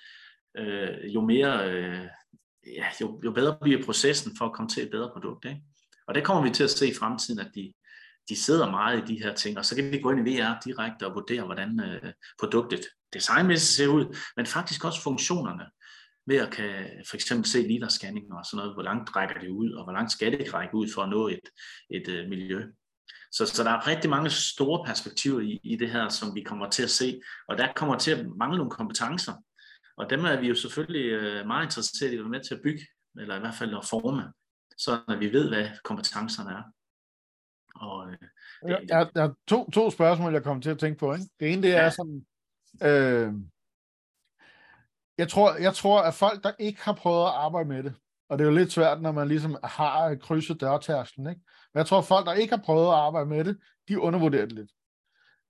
[0.58, 2.08] øh, jo mere, øh,
[2.66, 5.46] ja, jo, jo bedre bliver processen for at komme til et bedre produkt.
[5.46, 5.62] Ikke?
[6.08, 7.74] Og det kommer vi til at se i fremtiden, at de,
[8.30, 10.60] de sidder meget i de her ting, og så kan vi gå ind i VR
[10.66, 15.66] direkte og vurdere, hvordan øh, produktet designmæssigt ser ud, men faktisk også funktionerne
[16.28, 19.72] ved at kan for eksempel se liderscanning og sådan noget, hvor langt rækker det ud,
[19.72, 21.50] og hvor langt skal det række ud for at nå et,
[21.90, 22.66] et, et miljø.
[23.36, 26.70] Så, så der er rigtig mange store perspektiver i, i det her, som vi kommer
[26.70, 29.34] til at se, og der kommer til at mangle nogle kompetencer.
[29.98, 32.62] Og dem er vi jo selvfølgelig øh, meget interesserede i at være med til at
[32.64, 32.86] bygge,
[33.18, 34.34] eller i hvert fald at forme,
[34.78, 36.64] så at vi ved, hvad kompetencerne er.
[37.76, 38.18] Og, øh,
[38.80, 41.14] det, jeg, har to, to spørgsmål, jeg kommer til at tænke på.
[41.14, 41.26] Ikke?
[41.40, 41.90] Det ene det er ja.
[41.90, 42.26] sådan,
[42.84, 43.34] øh,
[45.18, 47.94] jeg, tror, jeg tror, at folk, der ikke har prøvet at arbejde med det,
[48.30, 51.42] og det er jo lidt svært, når man ligesom har krydset dørtærsklen, ikke?
[51.76, 53.58] Men jeg tror, at folk, der ikke har prøvet at arbejde med det,
[53.88, 54.72] de undervurderer det lidt.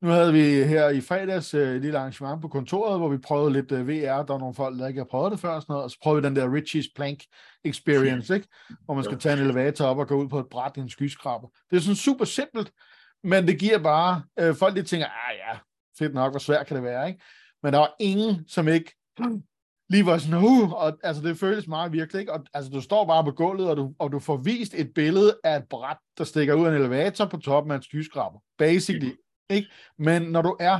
[0.01, 3.53] Nu havde vi her i fredags øh, et lille arrangement på kontoret, hvor vi prøvede
[3.53, 4.23] lidt øh, VR.
[4.23, 5.97] Der var nogle folk, der ikke har prøvet det før, og, sådan noget, og så
[6.03, 7.19] prøvede vi den der Richie's Plank
[7.65, 8.47] Experience, ikke?
[8.85, 10.89] hvor man skal tage en elevator op og gå ud på et bræt i en
[10.89, 11.47] skyskraber.
[11.69, 12.71] Det er sådan super simpelt,
[13.23, 15.57] men det giver bare, øh, folk de tænker, ah ja,
[15.97, 17.21] fedt nok, hvor svært kan det være, ikke?
[17.63, 18.95] Men der var ingen, som ikke
[19.89, 22.33] lige var sådan, uh, og altså det føles meget virkelig, ikke?
[22.33, 25.37] Og altså du står bare på gulvet, og du, og du får vist et billede
[25.43, 28.39] af et bræt, der stikker ud af en elevator på toppen af en skyskraber.
[28.57, 29.11] Basically,
[29.49, 29.69] ikke?
[29.97, 30.79] Men når du er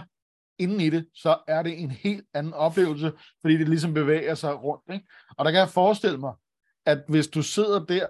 [0.60, 4.64] inde i det, så er det en helt anden oplevelse, fordi det ligesom bevæger sig
[4.64, 5.06] rundt, ikke?
[5.38, 6.34] Og der kan jeg forestille mig,
[6.86, 8.08] at hvis du sidder der,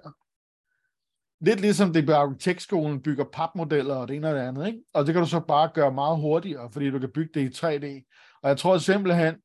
[1.42, 4.80] lidt ligesom det på arkitektskolen bygger papmodeller og det ene og det andet, ikke?
[4.94, 7.66] Og det kan du så bare gøre meget hurtigere, fordi du kan bygge det i
[7.66, 8.12] 3D.
[8.44, 9.36] Og jeg tror simpelthen,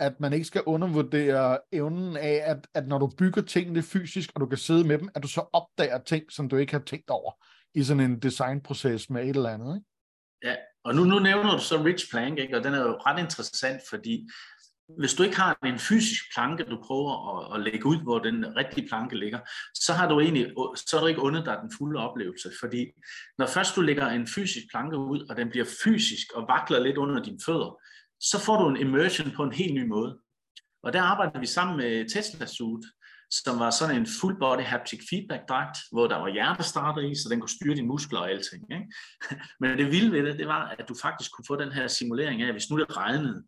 [0.00, 4.40] at man ikke skal undervurdere evnen af, at, at når du bygger tingene fysisk, og
[4.40, 7.10] du kan sidde med dem, at du så opdager ting, som du ikke har tænkt
[7.10, 7.32] over
[7.74, 9.76] i sådan en designproces med et eller andet.
[9.76, 9.86] Ikke?
[10.44, 10.54] Ja,
[10.84, 12.56] og nu, nu nævner du så Rich Plank, ikke?
[12.56, 14.28] og den er jo ret interessant, fordi
[14.98, 18.56] hvis du ikke har en fysisk planke, du prøver at, at lægge ud, hvor den
[18.56, 19.38] rigtige planke ligger,
[19.74, 22.50] så har du egentlig, så er du ikke undet dig den fulde oplevelse.
[22.60, 22.86] Fordi
[23.38, 26.96] når først du lægger en fysisk planke ud, og den bliver fysisk og vakler lidt
[26.96, 27.80] under dine fødder,
[28.20, 30.18] så får du en immersion på en helt ny måde.
[30.82, 32.84] Og der arbejder vi sammen med Tesla Suit,
[33.30, 37.28] som var sådan en full body haptic feedback dragt, hvor der var hjertestarter i, så
[37.28, 38.72] den kunne styre dine muskler og alting.
[38.72, 38.86] Ikke?
[39.60, 42.42] Men det vilde ved det, det var, at du faktisk kunne få den her simulering
[42.42, 43.44] af, hvis nu det regnede,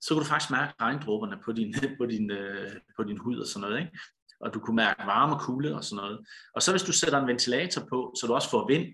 [0.00, 3.46] så kunne du faktisk mærke regndråberne på din, på din, øh, på din hud og
[3.46, 3.80] sådan noget.
[3.80, 3.98] Ikke?
[4.40, 6.26] Og du kunne mærke varme og kulde og sådan noget.
[6.54, 8.86] Og så hvis du sætter en ventilator på, så du også får vind,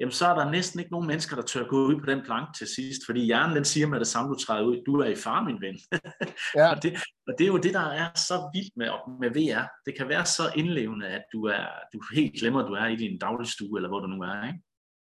[0.00, 2.48] jamen så er der næsten ikke nogen mennesker, der tør gå ud på den plank
[2.58, 5.14] til sidst, fordi hjernen den siger med det samme, du træder ud, du er i
[5.14, 5.78] far, min ven.
[6.56, 6.70] Ja.
[6.70, 6.92] og, det,
[7.26, 8.88] og det er jo det, der er så vildt med,
[9.20, 9.66] med VR.
[9.86, 12.96] Det kan være så indlevende, at du, er, du helt glemmer, at du er i
[12.96, 14.46] din dagligstue, eller hvor du nu er.
[14.46, 14.58] Ikke?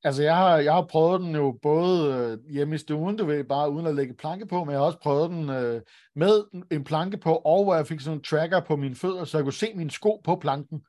[0.04, 3.44] Altså, jeg har, jeg har prøvet den jo både øh, hjemme i stuen, du ved,
[3.44, 5.80] bare uden at lægge planke på, men jeg har også prøvet den øh,
[6.16, 9.38] med en planke på, og hvor jeg fik sådan en tracker på mine fødder, så
[9.38, 10.82] jeg kunne se mine sko på planken.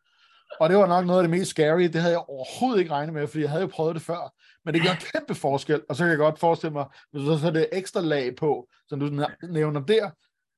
[0.60, 1.84] Og det var nok noget af det mest scary.
[1.84, 4.34] Det havde jeg overhovedet ikke regnet med, fordi jeg havde jo prøvet det før.
[4.66, 5.82] Men det gør en kæmpe forskel.
[5.90, 9.00] Og så kan jeg godt forestille mig, hvis du så det ekstra lag på, som
[9.00, 10.10] du nævner der,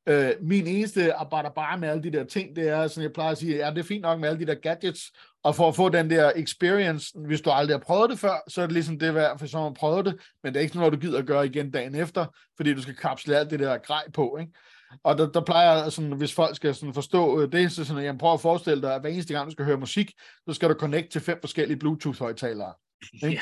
[0.10, 3.31] Øh, min eneste arbejder bare med alle de der ting, det er, som jeg plejer
[3.31, 5.12] at sige, ja, det er fint nok med alle de der gadgets,
[5.43, 8.62] og for at få den der experience, hvis du aldrig har prøvet det før, så
[8.62, 10.93] er det ligesom det værd, for så har prøvet det, men det er ikke noget,
[10.93, 12.25] du gider at gøre igen dagen efter,
[12.58, 14.51] fordi du skal kapsle alt det der grej på, ikke?
[15.04, 18.17] Og der, der plejer sådan, hvis folk skal sådan forstå øh, det, så sådan, jeg
[18.17, 20.12] prøver at forestille dig, at hver eneste gang, du skal høre musik,
[20.48, 22.74] så skal du connect til fem forskellige Bluetooth-højtalere.
[23.13, 23.41] Ikke?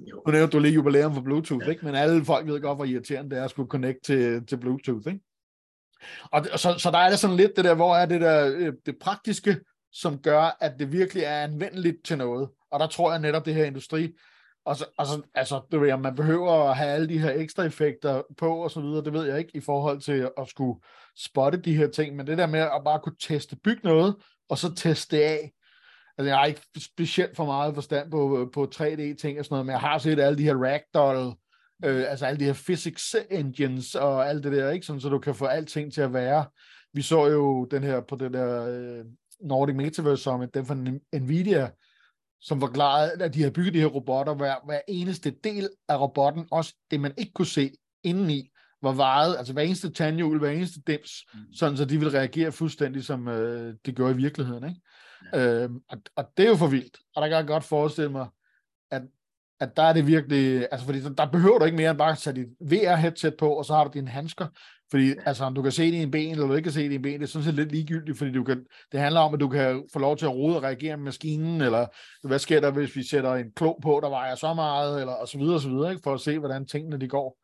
[0.00, 1.70] Ja, nu nævnte du lige jubilæum for Bluetooth, ja.
[1.70, 1.84] ikke?
[1.84, 5.06] men alle folk ved godt, hvor irriterende det er at skulle connect til, til Bluetooth.
[5.06, 5.20] Ikke?
[6.24, 8.52] Og, og så, så der er det sådan lidt det der, hvor er det der
[8.56, 9.60] øh, det praktiske,
[9.92, 12.48] som gør, at det virkelig er anvendeligt til noget.
[12.70, 14.12] Og der tror jeg netop, det her industri,
[14.64, 17.62] og så, og så, altså, du ved, man behøver at have alle de her ekstra
[17.62, 20.80] effekter på og så videre, det ved jeg ikke, i forhold til at skulle
[21.16, 24.16] spotte de her ting, men det der med at bare kunne teste, bygge noget,
[24.48, 25.52] og så teste det af.
[26.18, 29.72] Altså, jeg har ikke specielt for meget forstand på, på 3D-ting og sådan noget, men
[29.72, 31.34] jeg har set alle de her ragdoll
[31.84, 34.86] øh, altså alle de her physics engines og alt det der, ikke?
[34.86, 36.44] Sådan, så du kan få alting til at være.
[36.92, 39.04] Vi så jo den her på det der øh,
[39.40, 40.74] Nordic Metaverse Summit, den fra
[41.18, 41.70] Nvidia,
[42.44, 46.46] som forklarede, at de har bygget de her robotter, hver, hver eneste del af robotten,
[46.50, 47.70] også det man ikke kunne se
[48.02, 48.50] indeni,
[48.82, 51.40] var vejet, altså hver eneste tandhjul, hver eneste dims, mm.
[51.54, 54.68] sådan så de vil reagere fuldstændig, som øh, det gør i virkeligheden.
[54.68, 54.80] Ikke?
[55.32, 55.62] Ja.
[55.62, 58.26] Øhm, og, og det er jo for vildt, og der kan jeg godt forestille mig,
[58.90, 59.02] at
[59.60, 62.18] at der er det virkelig, altså fordi der behøver du ikke mere end bare at
[62.18, 64.46] sætte dit VR-headset på, og så har du dine handsker,
[64.90, 66.84] fordi altså, om du kan se det i en ben, eller du ikke kan se
[66.84, 69.20] det i en ben, det er sådan set lidt ligegyldigt, fordi du kan, det handler
[69.20, 71.86] om, at du kan få lov til at rode og reagere med maskinen, eller
[72.26, 75.28] hvad sker der, hvis vi sætter en klo på, der vejer så meget, eller og
[75.28, 77.38] så videre, og så videre, ikke, for at se, hvordan tingene de går.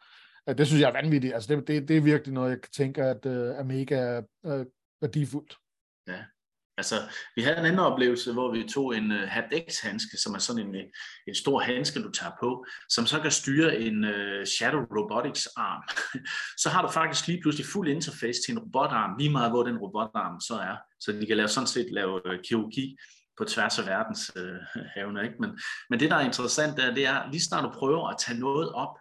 [0.59, 1.35] Det synes jeg er vanvittigt.
[1.35, 4.65] Altså, det, det, det er virkelig noget, jeg tænker, at uh, er mega uh,
[5.01, 5.57] værdifuldt.
[6.09, 6.19] Ja,
[6.81, 6.99] Altså,
[7.37, 10.67] vi havde en anden oplevelse, hvor vi tog en øh, uh, HaptX-handske, som er sådan
[10.67, 10.85] en, øh,
[11.29, 15.83] en stor handske, du tager på, som så kan styre en uh, Shadow Robotics arm.
[16.63, 19.79] så har du faktisk lige pludselig fuld interface til en robotarm, lige meget hvor den
[19.79, 20.77] robotarm så er.
[21.01, 22.97] Så de kan lave, sådan set lave uh, kirurgi
[23.39, 25.25] på tværs af verdens uh, havne.
[25.25, 25.37] Ikke?
[25.41, 25.51] Men,
[25.91, 28.73] men det, der er interessant, der, det er, lige snart du prøver at tage noget
[28.73, 28.95] op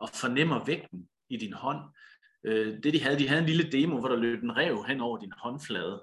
[0.00, 1.80] og fornemmer vægten i din hånd,
[2.48, 5.00] uh, det de havde, de havde en lille demo, hvor der løb en rev hen
[5.00, 6.02] over din håndflade,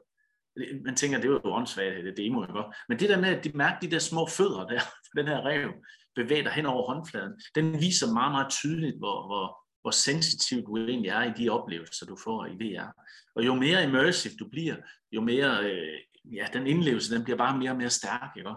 [0.85, 2.53] man tænker, det var jo åndssvagt, det demo, ikke?
[2.89, 4.81] Men det der med, at de mærker de der små fødder der,
[5.17, 5.71] den her rev,
[6.15, 11.09] bevæger hen over håndfladen, den viser meget, meget tydeligt, hvor, hvor, hvor sensitiv du egentlig
[11.09, 12.91] er i de oplevelser, du får i VR.
[13.35, 14.75] Og jo mere immersive du bliver,
[15.11, 15.97] jo mere, øh,
[16.33, 18.29] ja, den indlevelse, den bliver bare mere og mere stærk.
[18.37, 18.49] Ikke?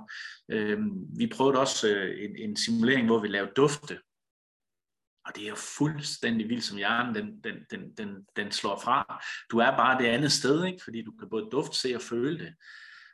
[0.50, 3.98] Øhm, vi prøvede også øh, en, en simulering, hvor vi lavede dufte,
[5.26, 9.24] og det er jo fuldstændig vildt, som hjernen den, den, den, den, den slår fra.
[9.50, 10.84] Du er bare det andet sted, ikke?
[10.84, 12.54] fordi du kan både duft, se og føle det.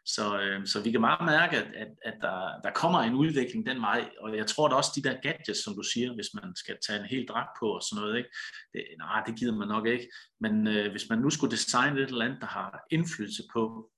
[0.07, 3.67] Så, øh, så vi kan meget mærke, at, at, at der, der kommer en udvikling
[3.67, 6.57] den vej, og jeg tror da også, de der gadgets, som du siger, hvis man
[6.57, 8.31] skal tage en helt dragt på og sådan noget, ikke?
[8.73, 10.11] Det, nej, det gider man nok ikke.
[10.41, 13.91] Men øh, hvis man nu skulle designe et eller andet, der har indflydelse på,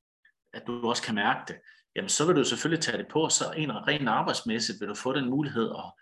[0.55, 1.57] at du også kan mærke det,
[1.97, 4.95] jamen så vil du selvfølgelig tage det på, og så en rent arbejdsmæssigt vil du
[4.95, 5.93] få den mulighed at,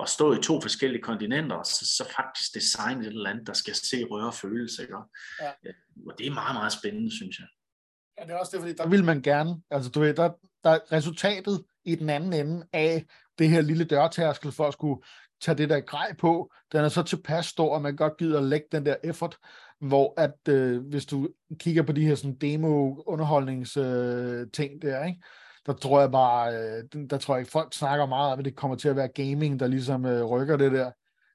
[0.00, 3.74] at stå i to forskellige kontinenter, så, så faktisk designe et eller andet, der skal
[3.74, 4.86] se, røre og føle sig.
[5.40, 5.50] Ja.
[6.06, 7.46] Og det er meget, meget spændende, synes jeg.
[8.18, 10.30] Ja, det er også det, fordi der vil man gerne, altså du ved, der,
[10.64, 13.06] der er resultatet i den anden ende af
[13.38, 15.02] det her lille dørtærskel for at skulle
[15.40, 18.44] tage det der grej på, den er så tilpas stor, at man godt gider at
[18.44, 19.36] lægge den der effort,
[19.80, 25.22] hvor at øh, hvis du kigger på de her sådan demo-underholdningsting øh, der, ikke?
[25.68, 28.56] Der tror jeg bare, øh, der tror jeg ikke, folk snakker meget om, at det
[28.56, 30.90] kommer til at være gaming, der ligesom øh, rykker det der.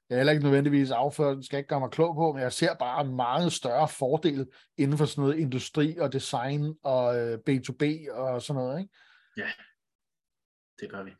[0.08, 2.74] jeg er heller ikke nødvendigvis afført, skal ikke gøre mig klog på, men jeg ser
[2.74, 4.46] bare meget større fordel
[4.78, 8.94] inden for sådan noget industri og design og øh, B2B og sådan noget, ikke?
[9.36, 9.50] Ja,
[10.80, 11.10] det gør vi.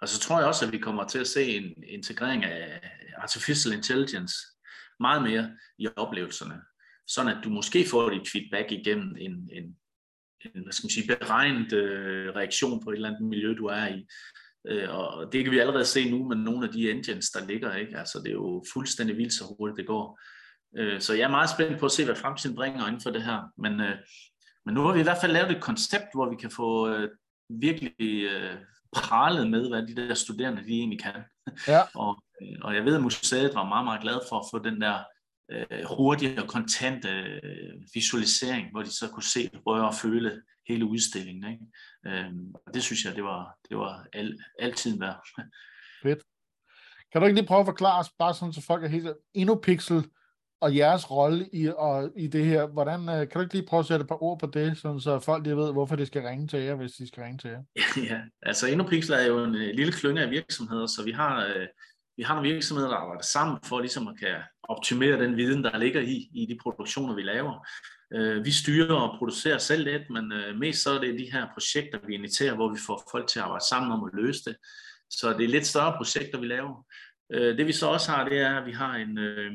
[0.00, 2.80] Og så tror jeg også, at vi kommer til at se en integrering af
[3.16, 4.34] artificial intelligence
[5.00, 6.60] meget mere i oplevelserne.
[7.06, 9.76] Sådan at du måske får dit feedback igennem en, en,
[10.44, 13.86] en hvad skal man sige, beregnet øh, reaktion på et eller andet miljø, du er
[13.86, 14.06] i.
[14.68, 17.74] Øh, og det kan vi allerede se nu med nogle af de engines, der ligger.
[17.74, 17.98] Ikke?
[17.98, 20.20] Altså, det er jo fuldstændig vildt, så hurtigt det går.
[20.76, 23.22] Øh, så jeg er meget spændt på at se, hvad fremtiden bringer inden for det
[23.22, 23.40] her.
[23.58, 23.96] Men, øh,
[24.66, 27.10] men nu har vi i hvert fald lavet et koncept, hvor vi kan få øh,
[27.48, 28.56] virkelig øh,
[28.96, 31.22] pralet med, hvad de der studerende de egentlig kan.
[31.68, 31.80] Ja.
[31.94, 34.80] og, øh, og jeg ved, at museet var meget, meget glad for at få den
[34.80, 34.98] der
[35.52, 40.84] øh, hurtige og kontante øh, visualisering, hvor de så kunne se, røre og føle hele
[40.84, 41.52] udstillingen.
[41.52, 41.64] Ikke?
[42.06, 45.28] Øhm, og det synes jeg, det var, det var al, altid værd.
[46.02, 46.22] Fedt.
[47.12, 50.04] Kan du ikke lige prøve at forklare os, bare sådan, så folk er helt InnoPixel
[50.60, 53.80] og jeres rolle i, og, i det her, hvordan, øh, kan du ikke lige prøve
[53.80, 56.22] at sætte et par ord på det, sådan, så folk de ved, hvorfor de skal
[56.22, 57.62] ringe til jer, hvis de skal ringe til jer?
[58.10, 61.66] ja, altså InnoPixel er jo en øh, lille klynge af virksomheder, så vi har, øh,
[62.16, 64.36] vi har nogle virksomheder, der arbejder sammen for ligesom at kan
[64.68, 67.66] optimere den viden, der ligger i, i de produktioner, vi laver.
[68.14, 71.46] Øh, vi styrer og producerer selv lidt, men øh, mest så er det de her
[71.54, 74.56] projekter, vi inviterer, hvor vi får folk til at arbejde sammen om at løse det.
[75.10, 76.86] Så det er lidt større projekter, vi laver.
[77.32, 79.52] Øh, det vi så også har, det er, at vi har en, øh,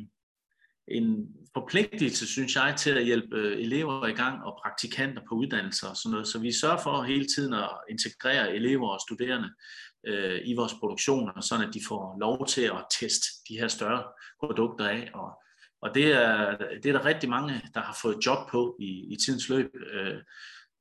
[0.87, 5.87] en forpligtelse, synes jeg, til at hjælpe øh, elever i gang og praktikanter på uddannelser
[5.89, 6.27] og sådan noget.
[6.27, 9.49] Så vi sørger for hele tiden at integrere elever og studerende
[10.07, 14.03] øh, i vores produktioner, sådan at de får lov til at teste de her større
[14.43, 15.11] produkter af.
[15.13, 15.29] Og,
[15.81, 19.15] og det, er, det er der rigtig mange, der har fået job på i, i
[19.25, 19.69] tidens løb.
[19.93, 20.15] Øh,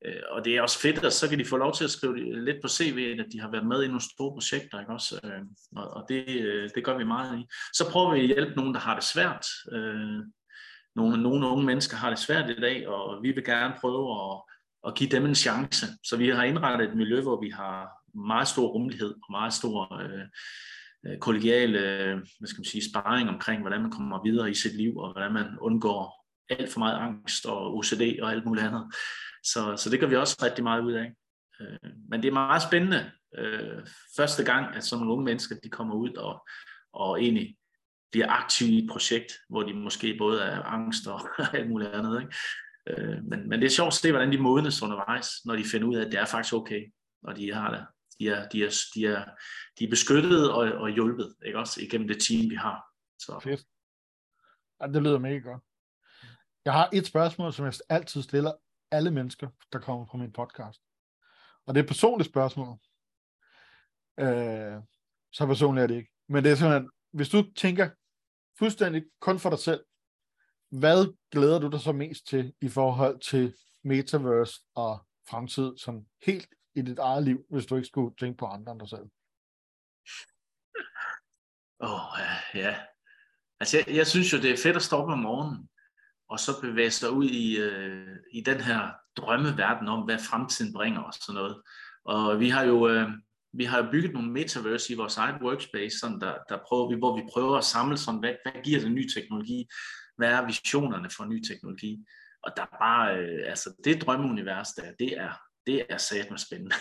[0.05, 2.45] øh og det er også fedt, at så kan de få lov til at skrive
[2.45, 4.81] lidt på CV'et, at de har været med i nogle store projekter.
[4.81, 5.21] Ikke også?
[5.25, 5.43] Øh,
[5.77, 7.47] og og det, øh, det gør vi meget i.
[7.73, 9.47] Så prøver vi at hjælpe nogen, der har det svært.
[9.73, 10.21] Øh,
[10.97, 14.43] nogle, nogle unge mennesker har det svært i dag, og vi vil gerne prøve at,
[14.87, 15.87] at give dem en chance.
[16.05, 19.95] Så vi har indrettet et miljø, hvor vi har meget stor rummelighed og meget stor
[20.03, 20.25] øh,
[21.07, 24.77] øh, kollegial øh, hvad skal man sige, sparring omkring, hvordan man kommer videre i sit
[24.77, 28.93] liv, og hvordan man undgår alt for meget angst og OCD og alt muligt andet.
[29.45, 31.13] Så, så det gør vi også rigtig meget ud af.
[31.61, 35.69] Øh, men det er meget spændende øh, første gang, at sådan nogle unge mennesker de
[35.69, 36.49] kommer ud og,
[36.93, 37.57] og egentlig
[38.13, 41.21] bliver aktive i et projekt, hvor de måske både er angst og
[41.57, 42.21] alt muligt andet.
[42.21, 42.35] Ikke?
[42.89, 45.89] Øh, men, men det er sjovt at se, hvordan de modnes undervejs, når de finder
[45.89, 47.87] ud af, at det er faktisk okay, og de har det.
[48.19, 49.25] De er, de er, de er,
[49.79, 52.85] de er beskyttet og, og hjulpet, ikke også, igennem det team, vi har.
[53.19, 53.41] Så.
[53.43, 53.65] Fedt.
[54.81, 55.63] Ja, det lyder mega godt.
[56.65, 58.53] Jeg har et spørgsmål, som jeg altid stiller
[58.91, 60.81] alle mennesker, der kommer på min podcast.
[61.67, 62.79] Og det er et personligt spørgsmål.
[64.21, 64.83] Øh,
[65.33, 66.13] så personligt er det ikke.
[66.29, 67.91] Men det er sådan, at hvis du tænker
[68.59, 69.85] fuldstændig kun for dig selv,
[70.71, 76.49] hvad glæder du dig så mest til i forhold til metaverse og fremtid, som helt
[76.77, 79.07] i dit eget liv, hvis du ikke skulle tænke på andre end dig selv?
[81.81, 82.77] Åh, oh, ja, ja.
[83.61, 85.69] Altså, jeg, jeg synes jo, det er fedt at stå op om morgenen,
[86.29, 91.03] og så bevæge sig ud i, øh, i den her drømmeverden om, hvad fremtiden bringer
[91.03, 91.63] os sådan noget.
[92.05, 93.09] Og vi har jo, øh,
[93.53, 97.17] vi har bygget nogle metaverse i vores eget workspace, sådan der, der prøver vi, hvor
[97.17, 99.69] vi prøver at samle sådan, hvad, hvad giver den ny teknologi?
[100.17, 102.05] Hvad er visionerne for ny teknologi?
[102.43, 105.33] Og der er bare, øh, altså det drømmeunivers der, det er,
[105.67, 106.75] det er sat med spændende.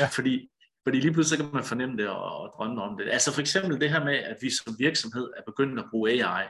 [0.00, 0.06] Ja.
[0.16, 0.48] fordi,
[0.86, 3.08] fordi lige pludselig kan man fornemme det og, og drømme om det.
[3.08, 6.46] Altså for eksempel det her med, at vi som virksomhed er begyndt at bruge AI.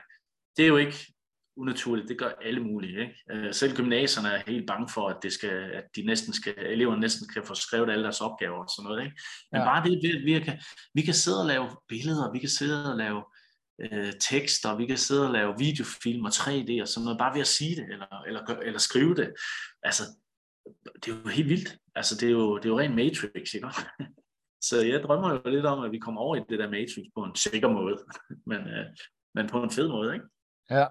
[0.57, 1.17] Det er jo ikke
[1.57, 2.09] unaturligt.
[2.09, 3.01] Det gør alle mulige.
[3.01, 3.15] Ikke?
[3.31, 7.01] Øh, selv gymnasierne er helt bange for, at, det skal, at de næsten skal, eleverne
[7.01, 9.05] næsten kan få skrevet alle deres opgaver og sådan noget.
[9.05, 9.17] Ikke?
[9.53, 9.65] Men ja.
[9.65, 10.59] bare det, vi, vi, kan,
[10.95, 13.25] vi kan sidde og lave billeder, vi kan sidde og lave
[13.81, 17.41] øh, tekster, vi kan sidde og lave videofilm og 3D og sådan noget, bare ved
[17.41, 19.33] at sige det, eller, eller, eller skrive det.
[19.83, 20.03] Altså,
[20.95, 21.79] det er jo helt vildt.
[21.95, 23.69] Altså, det er jo, det er jo ren Matrix, ikke?
[24.69, 27.25] Så jeg drømmer jo lidt om, at vi kommer over i det der Matrix på
[27.25, 27.97] en sikker måde,
[28.51, 28.87] men, øh,
[29.35, 30.27] men på en fed måde, ikke?
[30.71, 30.87] Ja,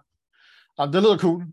[0.80, 1.46] Jamen, det lyder cool.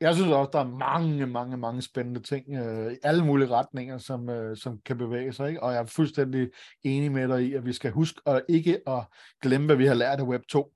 [0.00, 3.98] Jeg synes også, der er mange, mange, mange spændende ting øh, i alle mulige retninger,
[3.98, 5.48] som, øh, som kan bevæge sig.
[5.48, 5.62] Ikke?
[5.62, 6.50] Og jeg er fuldstændig
[6.82, 9.04] enig med dig i, at vi skal huske at ikke at
[9.42, 10.72] glemme, hvad vi har lært af Web 2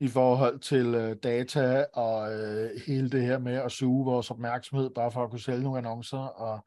[0.00, 4.90] i forhold til øh, data og øh, hele det her med at suge vores opmærksomhed,
[4.90, 6.64] bare for at kunne sælge nogle annoncer og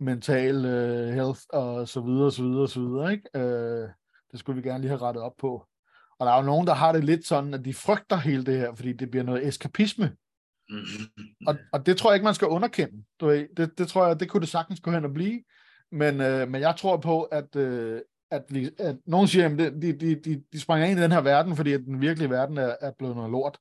[0.00, 3.12] mental øh, health og så videre, så videre, så videre.
[3.12, 3.28] Ikke?
[3.36, 3.88] Øh,
[4.30, 5.66] det skulle vi gerne lige have rettet op på.
[6.18, 8.58] Og der er jo nogen, der har det lidt sådan, at de frygter hele det
[8.58, 10.16] her, fordi det bliver noget eskapisme.
[10.68, 11.24] Mm-hmm.
[11.46, 13.04] Og, og det tror jeg ikke, man skal underkende.
[13.20, 15.42] Du ved, det, det tror jeg, det kunne det sagtens gå hen og blive.
[15.92, 18.00] Men, øh, men jeg tror på, at øh,
[18.30, 21.20] at, vi, at nogen siger, at de, de, de, de springer ind i den her
[21.20, 23.58] verden, fordi at den virkelige verden er, er blevet noget lort.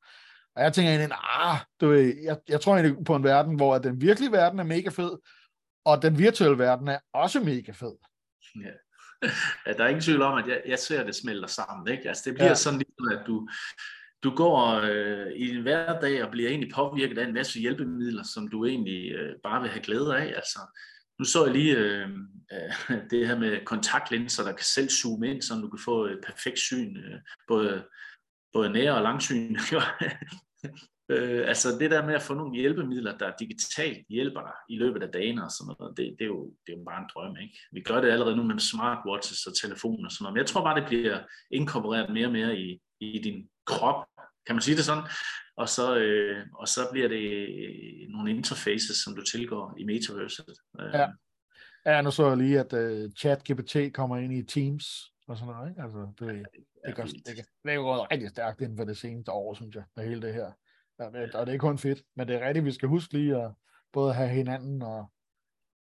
[0.56, 3.78] Og jeg tænker egentlig, ah, du ved, jeg, jeg tror egentlig på en verden, hvor
[3.78, 5.12] den virkelige verden er mega fed,
[5.86, 7.94] og den virtuelle verden er også mega fed.
[8.56, 8.72] Ja.
[9.66, 11.94] ja der er ingen tvivl om, at jeg, jeg ser, at det smelter sammen.
[11.94, 12.08] Ikke?
[12.08, 12.56] Altså, det bliver ja.
[12.56, 13.48] sådan lidt, at du,
[14.24, 18.48] du går øh, i en hverdag og bliver egentlig påvirket af en masse hjælpemidler, som
[18.48, 20.26] du egentlig øh, bare vil have glæde af.
[20.26, 20.60] Altså,
[21.20, 22.10] nu så jeg lige øh,
[22.54, 26.20] øh, det her med kontaktlinser, der kan selv zoome ind, så du kan få et
[26.26, 27.88] perfekt syn, øh, både,
[28.54, 29.56] både nær- og langsyn.
[31.12, 35.04] øh, altså det der med at få nogle hjælpemidler, der digitalt hjælper dig i løbet
[35.04, 37.38] af dagen og sådan noget, det, det, er jo, det er jo bare en drøm.
[37.38, 37.60] Ikke?
[37.72, 40.64] Vi gør det allerede nu med smartwatches og telefoner og sådan noget, men jeg tror
[40.64, 41.20] bare, det bliver
[41.52, 44.06] inkorporeret mere og mere i, i din krop,
[44.46, 45.04] kan man sige det sådan?
[45.58, 47.24] Og så, øh, og så bliver det
[47.66, 50.46] øh, nogle interfaces, som du tilgår i metaverset.
[50.80, 50.94] Øh.
[50.94, 51.08] Ja.
[51.86, 54.86] ja, nu så jeg lige, at uh, ChatGPT kommer ind i Teams
[55.28, 55.70] og sådan noget.
[55.70, 55.82] Ikke?
[55.82, 56.46] Altså, det, ja, det,
[56.86, 59.76] det, gør, det, det, det er jo rigtig stærkt inden for det seneste år, synes
[59.76, 60.52] jeg, med hele det her.
[61.00, 61.06] Ja,
[61.40, 63.52] og det er kun fedt, men det er rigtigt, vi skal huske lige at
[63.94, 65.12] både have hinanden og,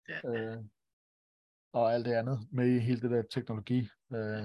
[0.08, 0.28] ja.
[0.28, 0.58] øh,
[1.72, 3.88] og alt det andet med i hele det der teknologi.
[4.14, 4.44] Øh,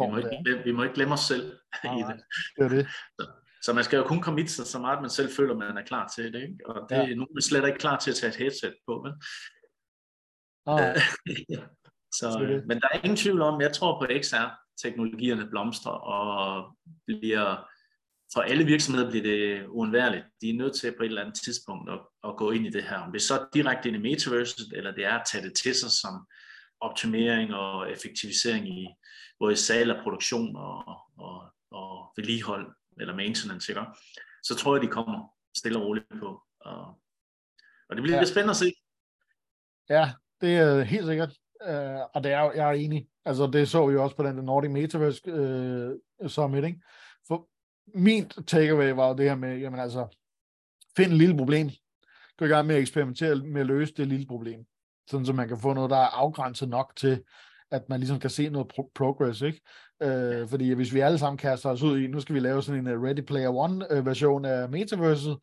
[0.00, 2.22] vi, må ikke, glemme, vi må ikke glemme os selv Nej, i det.
[2.56, 2.86] det, er det.
[3.20, 3.26] Så,
[3.62, 6.08] så man skal jo kun komme sig så meget, man selv føler, man er klar
[6.16, 6.42] til det.
[6.42, 6.66] Ikke?
[6.66, 7.14] Og det, ja.
[7.14, 9.02] nogen er slet ikke klar til at tage et headset på.
[9.02, 9.12] Men,
[10.66, 10.96] Nej.
[12.18, 12.28] så,
[12.68, 16.76] men der er ingen tvivl om, jeg tror på XR-teknologierne blomstrer og
[17.06, 17.68] bliver
[18.34, 20.24] for alle virksomheder bliver det uundværligt.
[20.40, 22.82] De er nødt til på et eller andet tidspunkt at, at gå ind i det
[22.82, 22.98] her.
[22.98, 25.74] Om det er så direkte ind i metaverset, eller det er at tage det til
[25.74, 26.26] sig som
[26.80, 28.88] optimering og effektivisering i
[29.38, 30.84] både salg og produktion og,
[31.18, 33.82] og, og vedligehold eller maintenance, ikke?
[34.42, 36.42] så tror jeg, de kommer stille og roligt på.
[36.60, 37.00] Og,
[37.88, 38.24] og det bliver ja.
[38.24, 38.72] spændende at se.
[39.88, 41.32] Ja, det er helt sikkert.
[41.68, 43.08] Uh, og det er, jeg er enig.
[43.24, 45.22] Altså, det så vi også på den Nordic Metaverse
[46.20, 46.80] uh, Summit, ikke?
[47.26, 47.48] For
[47.98, 50.18] min takeaway var jo det her med, jamen altså,
[50.96, 51.70] find et lille problem.
[52.36, 54.66] Gå i gang med at eksperimentere med at løse det lille problem.
[55.10, 57.22] Sådan så man kan få noget, der er afgrænset nok til,
[57.70, 59.60] at man ligesom kan se noget pro- progress, ikke?
[60.02, 62.80] Øh, fordi hvis vi alle sammen kaster os ud i, nu skal vi lave sådan
[62.80, 65.38] en øh, Ready Player One øh, version af Metaverset,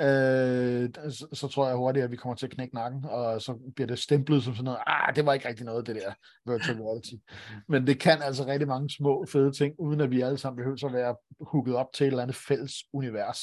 [0.00, 3.72] øh, så, så tror jeg hurtigt, at vi kommer til at knække nakken, og så
[3.74, 6.12] bliver det stemplet som sådan noget, ah, det var ikke rigtig noget, det der
[6.52, 7.14] virtual reality.
[7.72, 10.86] Men det kan altså rigtig mange små, fede ting, uden at vi alle sammen behøver
[10.86, 13.40] at være hooket op til et eller andet fælles univers,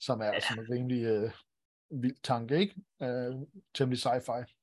[0.00, 0.40] som er ja.
[0.40, 1.30] sådan en rimelig øh,
[1.90, 2.74] vild tanke, ikke?
[3.02, 3.34] Øh,
[3.74, 4.59] temmelig sci-fi.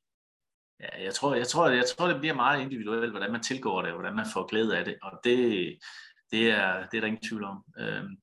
[0.79, 3.91] Ja, jeg tror, jeg, tror, jeg tror, det bliver meget individuelt, hvordan man tilgår det,
[3.91, 5.37] og hvordan man får glæde af det, og det,
[6.31, 7.63] det, er, det er der ingen tvivl om.
[7.79, 8.17] Øhm,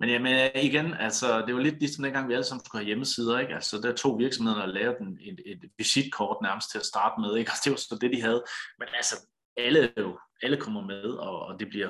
[0.00, 3.38] men jamen, igen, altså, det var lidt ligesom dengang, vi alle sammen skulle have hjemmesider,
[3.38, 3.54] ikke?
[3.54, 7.36] Altså, der to virksomheder, der lavede en, et, et visitkort nærmest til at starte med,
[7.36, 7.50] ikke?
[7.54, 8.44] Og det var så det, de havde.
[8.78, 9.14] Men altså,
[9.56, 11.88] alle, jo, alle kommer med, og, og det bliver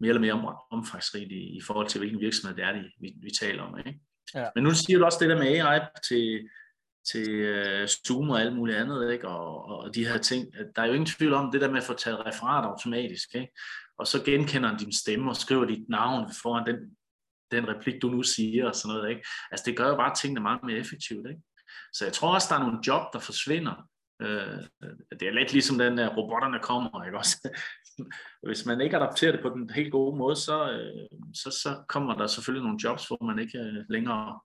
[0.00, 3.30] mere eller mere omfangsrigt i, i forhold til, hvilken virksomhed det er, de, vi, vi
[3.40, 4.00] taler om, ikke?
[4.34, 4.48] Ja.
[4.54, 6.48] Men nu siger du også det der med AI til,
[7.12, 9.28] til øh, Zoom og alt muligt andet, ikke?
[9.28, 10.52] Og, og de her ting.
[10.76, 13.52] Der er jo ingen tvivl om det der med at få taget referat automatisk, ikke?
[13.98, 16.76] og så genkender han din stemme og skriver dit navn foran den,
[17.50, 19.10] den replik, du nu siger og sådan noget.
[19.10, 19.22] Ikke?
[19.50, 21.28] Altså det gør jo bare tingene meget mere effektivt.
[21.28, 21.42] Ikke?
[21.92, 23.88] Så jeg tror også, der er nogle job, der forsvinder.
[24.22, 24.58] Øh,
[25.20, 27.58] det er lidt ligesom den der, robotterne kommer, ikke også?
[28.48, 32.14] Hvis man ikke adapterer det på den helt gode måde, så, øh, så, så kommer
[32.14, 34.40] der selvfølgelig nogle jobs, hvor man ikke øh, længere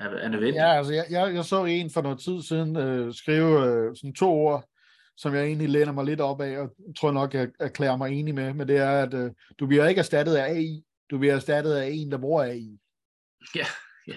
[0.00, 0.62] er, er nødvendigt.
[0.62, 4.14] Ja, altså jeg, jeg, jeg så en for noget tid siden øh, skrive øh, sådan
[4.14, 4.64] to ord,
[5.16, 8.34] som jeg egentlig læner mig lidt op af, og tror nok, jeg erklærer mig enig
[8.34, 11.74] med, men det er, at øh, du bliver ikke erstattet af AI, du bliver erstattet
[11.74, 12.78] af en, der bruger AI.
[13.56, 13.66] Ja,
[14.06, 14.16] ja,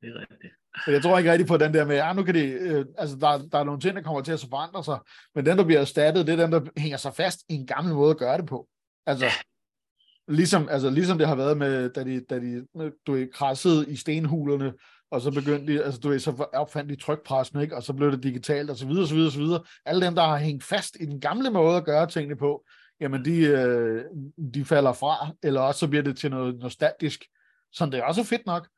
[0.00, 0.52] det er rigtigt.
[0.86, 3.48] Jeg tror ikke rigtig på den der med, ja, nu kan det, øh, altså der,
[3.52, 4.98] der er nogle ting, der kommer til at forandre sig,
[5.34, 7.94] men den, der bliver erstattet, det er den, der hænger sig fast i en gammel
[7.94, 8.68] måde at gøre det på.
[9.06, 9.26] Altså,
[10.28, 12.66] Ligesom, altså, ligesom det har været med, da de, da de
[13.06, 14.72] du ved, krassede i stenhulerne,
[15.10, 17.76] og så begyndte de, altså du ved, så opfandt de trykpressen, ikke?
[17.76, 19.62] og så blev det digitalt, og så videre, så videre, så videre.
[19.84, 22.64] Alle dem, der har hængt fast i den gamle måde at gøre tingene på,
[23.00, 24.04] jamen de, øh,
[24.54, 27.24] de falder fra, eller også så bliver det til noget nostalgisk,
[27.72, 28.68] sådan det er også fedt nok,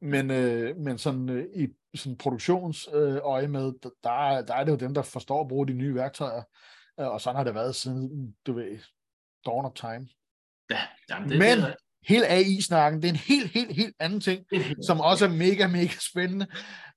[0.00, 4.76] men, øh, men sådan øh, i sådan produktionsøje øh, med, der, der er det jo
[4.76, 6.42] dem, der forstår at bruge de nye værktøjer,
[7.00, 8.78] øh, og sådan har det været siden, du ved,
[9.46, 10.08] dawn of time.
[10.70, 11.74] Ja, jamen det, Men det
[12.06, 14.44] hele AI-snakken, det er en helt, helt, helt anden ting,
[14.86, 16.46] som også er mega, mega spændende.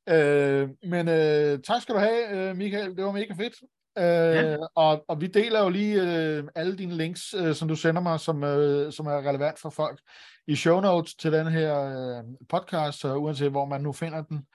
[0.10, 2.96] Øh, men øh, tak skal du have, øh, Michael.
[2.96, 3.54] Det var mega fedt.
[3.98, 4.58] Øh, ja.
[4.76, 8.20] og, og vi deler jo lige øh, alle dine links, øh, som du sender mig,
[8.20, 10.02] som, øh, som er relevant for folk
[10.48, 14.46] i show notes til den her øh, podcast, så uanset hvor man nu finder den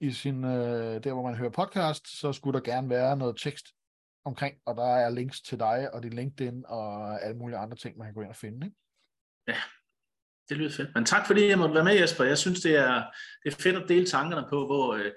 [0.00, 3.66] i sin, øh, der hvor man hører podcast, så skulle der gerne være noget tekst
[4.28, 7.98] omkring, og der er links til dig og din LinkedIn og alle mulige andre ting,
[7.98, 8.66] man kan gå ind og finde.
[8.66, 8.76] Ikke?
[9.48, 9.56] Ja,
[10.48, 10.90] det lyder fedt.
[10.94, 12.24] Men tak fordi jeg måtte være med, Jesper.
[12.24, 12.94] Jeg synes, det er,
[13.44, 15.12] det er fedt at dele tankerne på, hvor øh,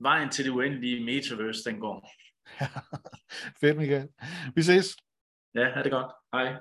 [0.00, 2.10] vejen til det uendelige metaverse den går.
[3.60, 4.08] fedt, Michael.
[4.54, 4.96] Vi ses.
[5.54, 6.12] Ja, ha' det godt.
[6.32, 6.56] Hej.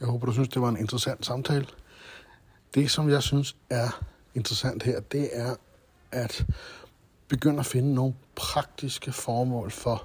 [0.00, 1.66] Jeg håber, du synes, det var en interessant samtale.
[2.74, 4.04] Det, som jeg synes er
[4.34, 5.54] interessant her, det er
[6.12, 6.46] at
[7.28, 10.04] begynde at finde nogle praktiske formål for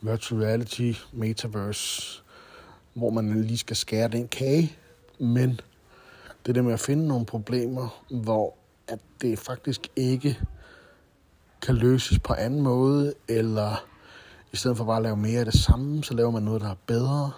[0.00, 2.22] virtual reality, metaverse,
[2.94, 4.76] hvor man lige skal skære den kage,
[5.18, 5.60] men
[6.46, 8.54] det der med at finde nogle problemer, hvor
[8.88, 10.38] at det faktisk ikke
[11.62, 13.84] kan løses på anden måde, eller
[14.52, 16.70] i stedet for bare at lave mere af det samme, så laver man noget, der
[16.70, 17.32] er bedre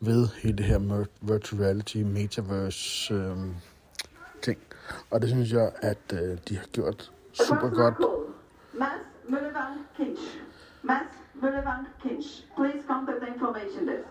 [0.00, 3.36] ved hele det her virtual reality, metaverse øh,
[4.42, 4.58] ting.
[5.10, 7.94] Og det synes jeg, at øh, de har gjort super godt.
[8.74, 8.90] Mads
[9.28, 10.22] Møllevang Kinch.
[10.82, 12.44] Mads Møllevang Kinch.
[12.56, 14.08] Please contact the information desk.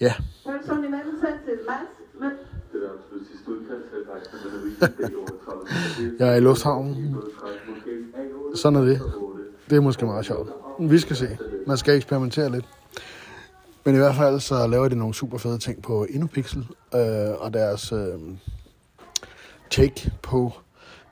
[0.00, 0.14] Ja.
[0.46, 1.88] Person in absence is Mads
[2.20, 2.48] Møllevang.
[6.18, 7.16] Jeg er i lufthavnen.
[8.54, 9.00] Sådan er det.
[9.70, 10.50] Det er måske meget sjovt.
[10.80, 11.38] Vi skal se.
[11.66, 12.64] Man skal eksperimentere lidt.
[13.84, 17.00] Men i hvert fald så laver de nogle super fede ting på InnoPixel, øh,
[17.38, 17.98] og deres øh,
[19.70, 20.52] take på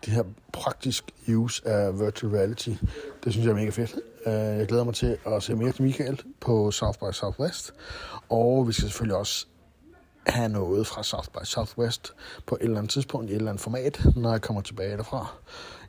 [0.05, 0.23] det her
[0.53, 2.71] praktisk use af virtual reality.
[3.25, 3.95] Det synes jeg er mega fedt.
[4.27, 7.73] Øh, jeg glæder mig til at se mere til Michael på South by Southwest,
[8.29, 9.47] og vi skal selvfølgelig også
[10.27, 12.13] have noget fra South by Southwest
[12.47, 15.27] på et eller andet tidspunkt i et eller andet format, når jeg kommer tilbage derfra.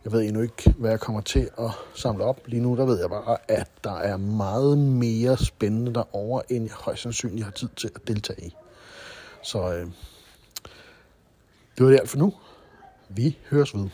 [0.04, 2.42] Jeg ved endnu ikke, hvad jeg kommer til at samle op.
[2.46, 6.74] Lige nu der ved jeg bare, at der er meget mere spændende derovre, end jeg
[6.74, 8.56] højst sandsynligt har tid til at deltage i.
[9.44, 9.88] Så øh,
[11.78, 12.34] det var det alt for nu.
[13.10, 13.90] Vi høres ved.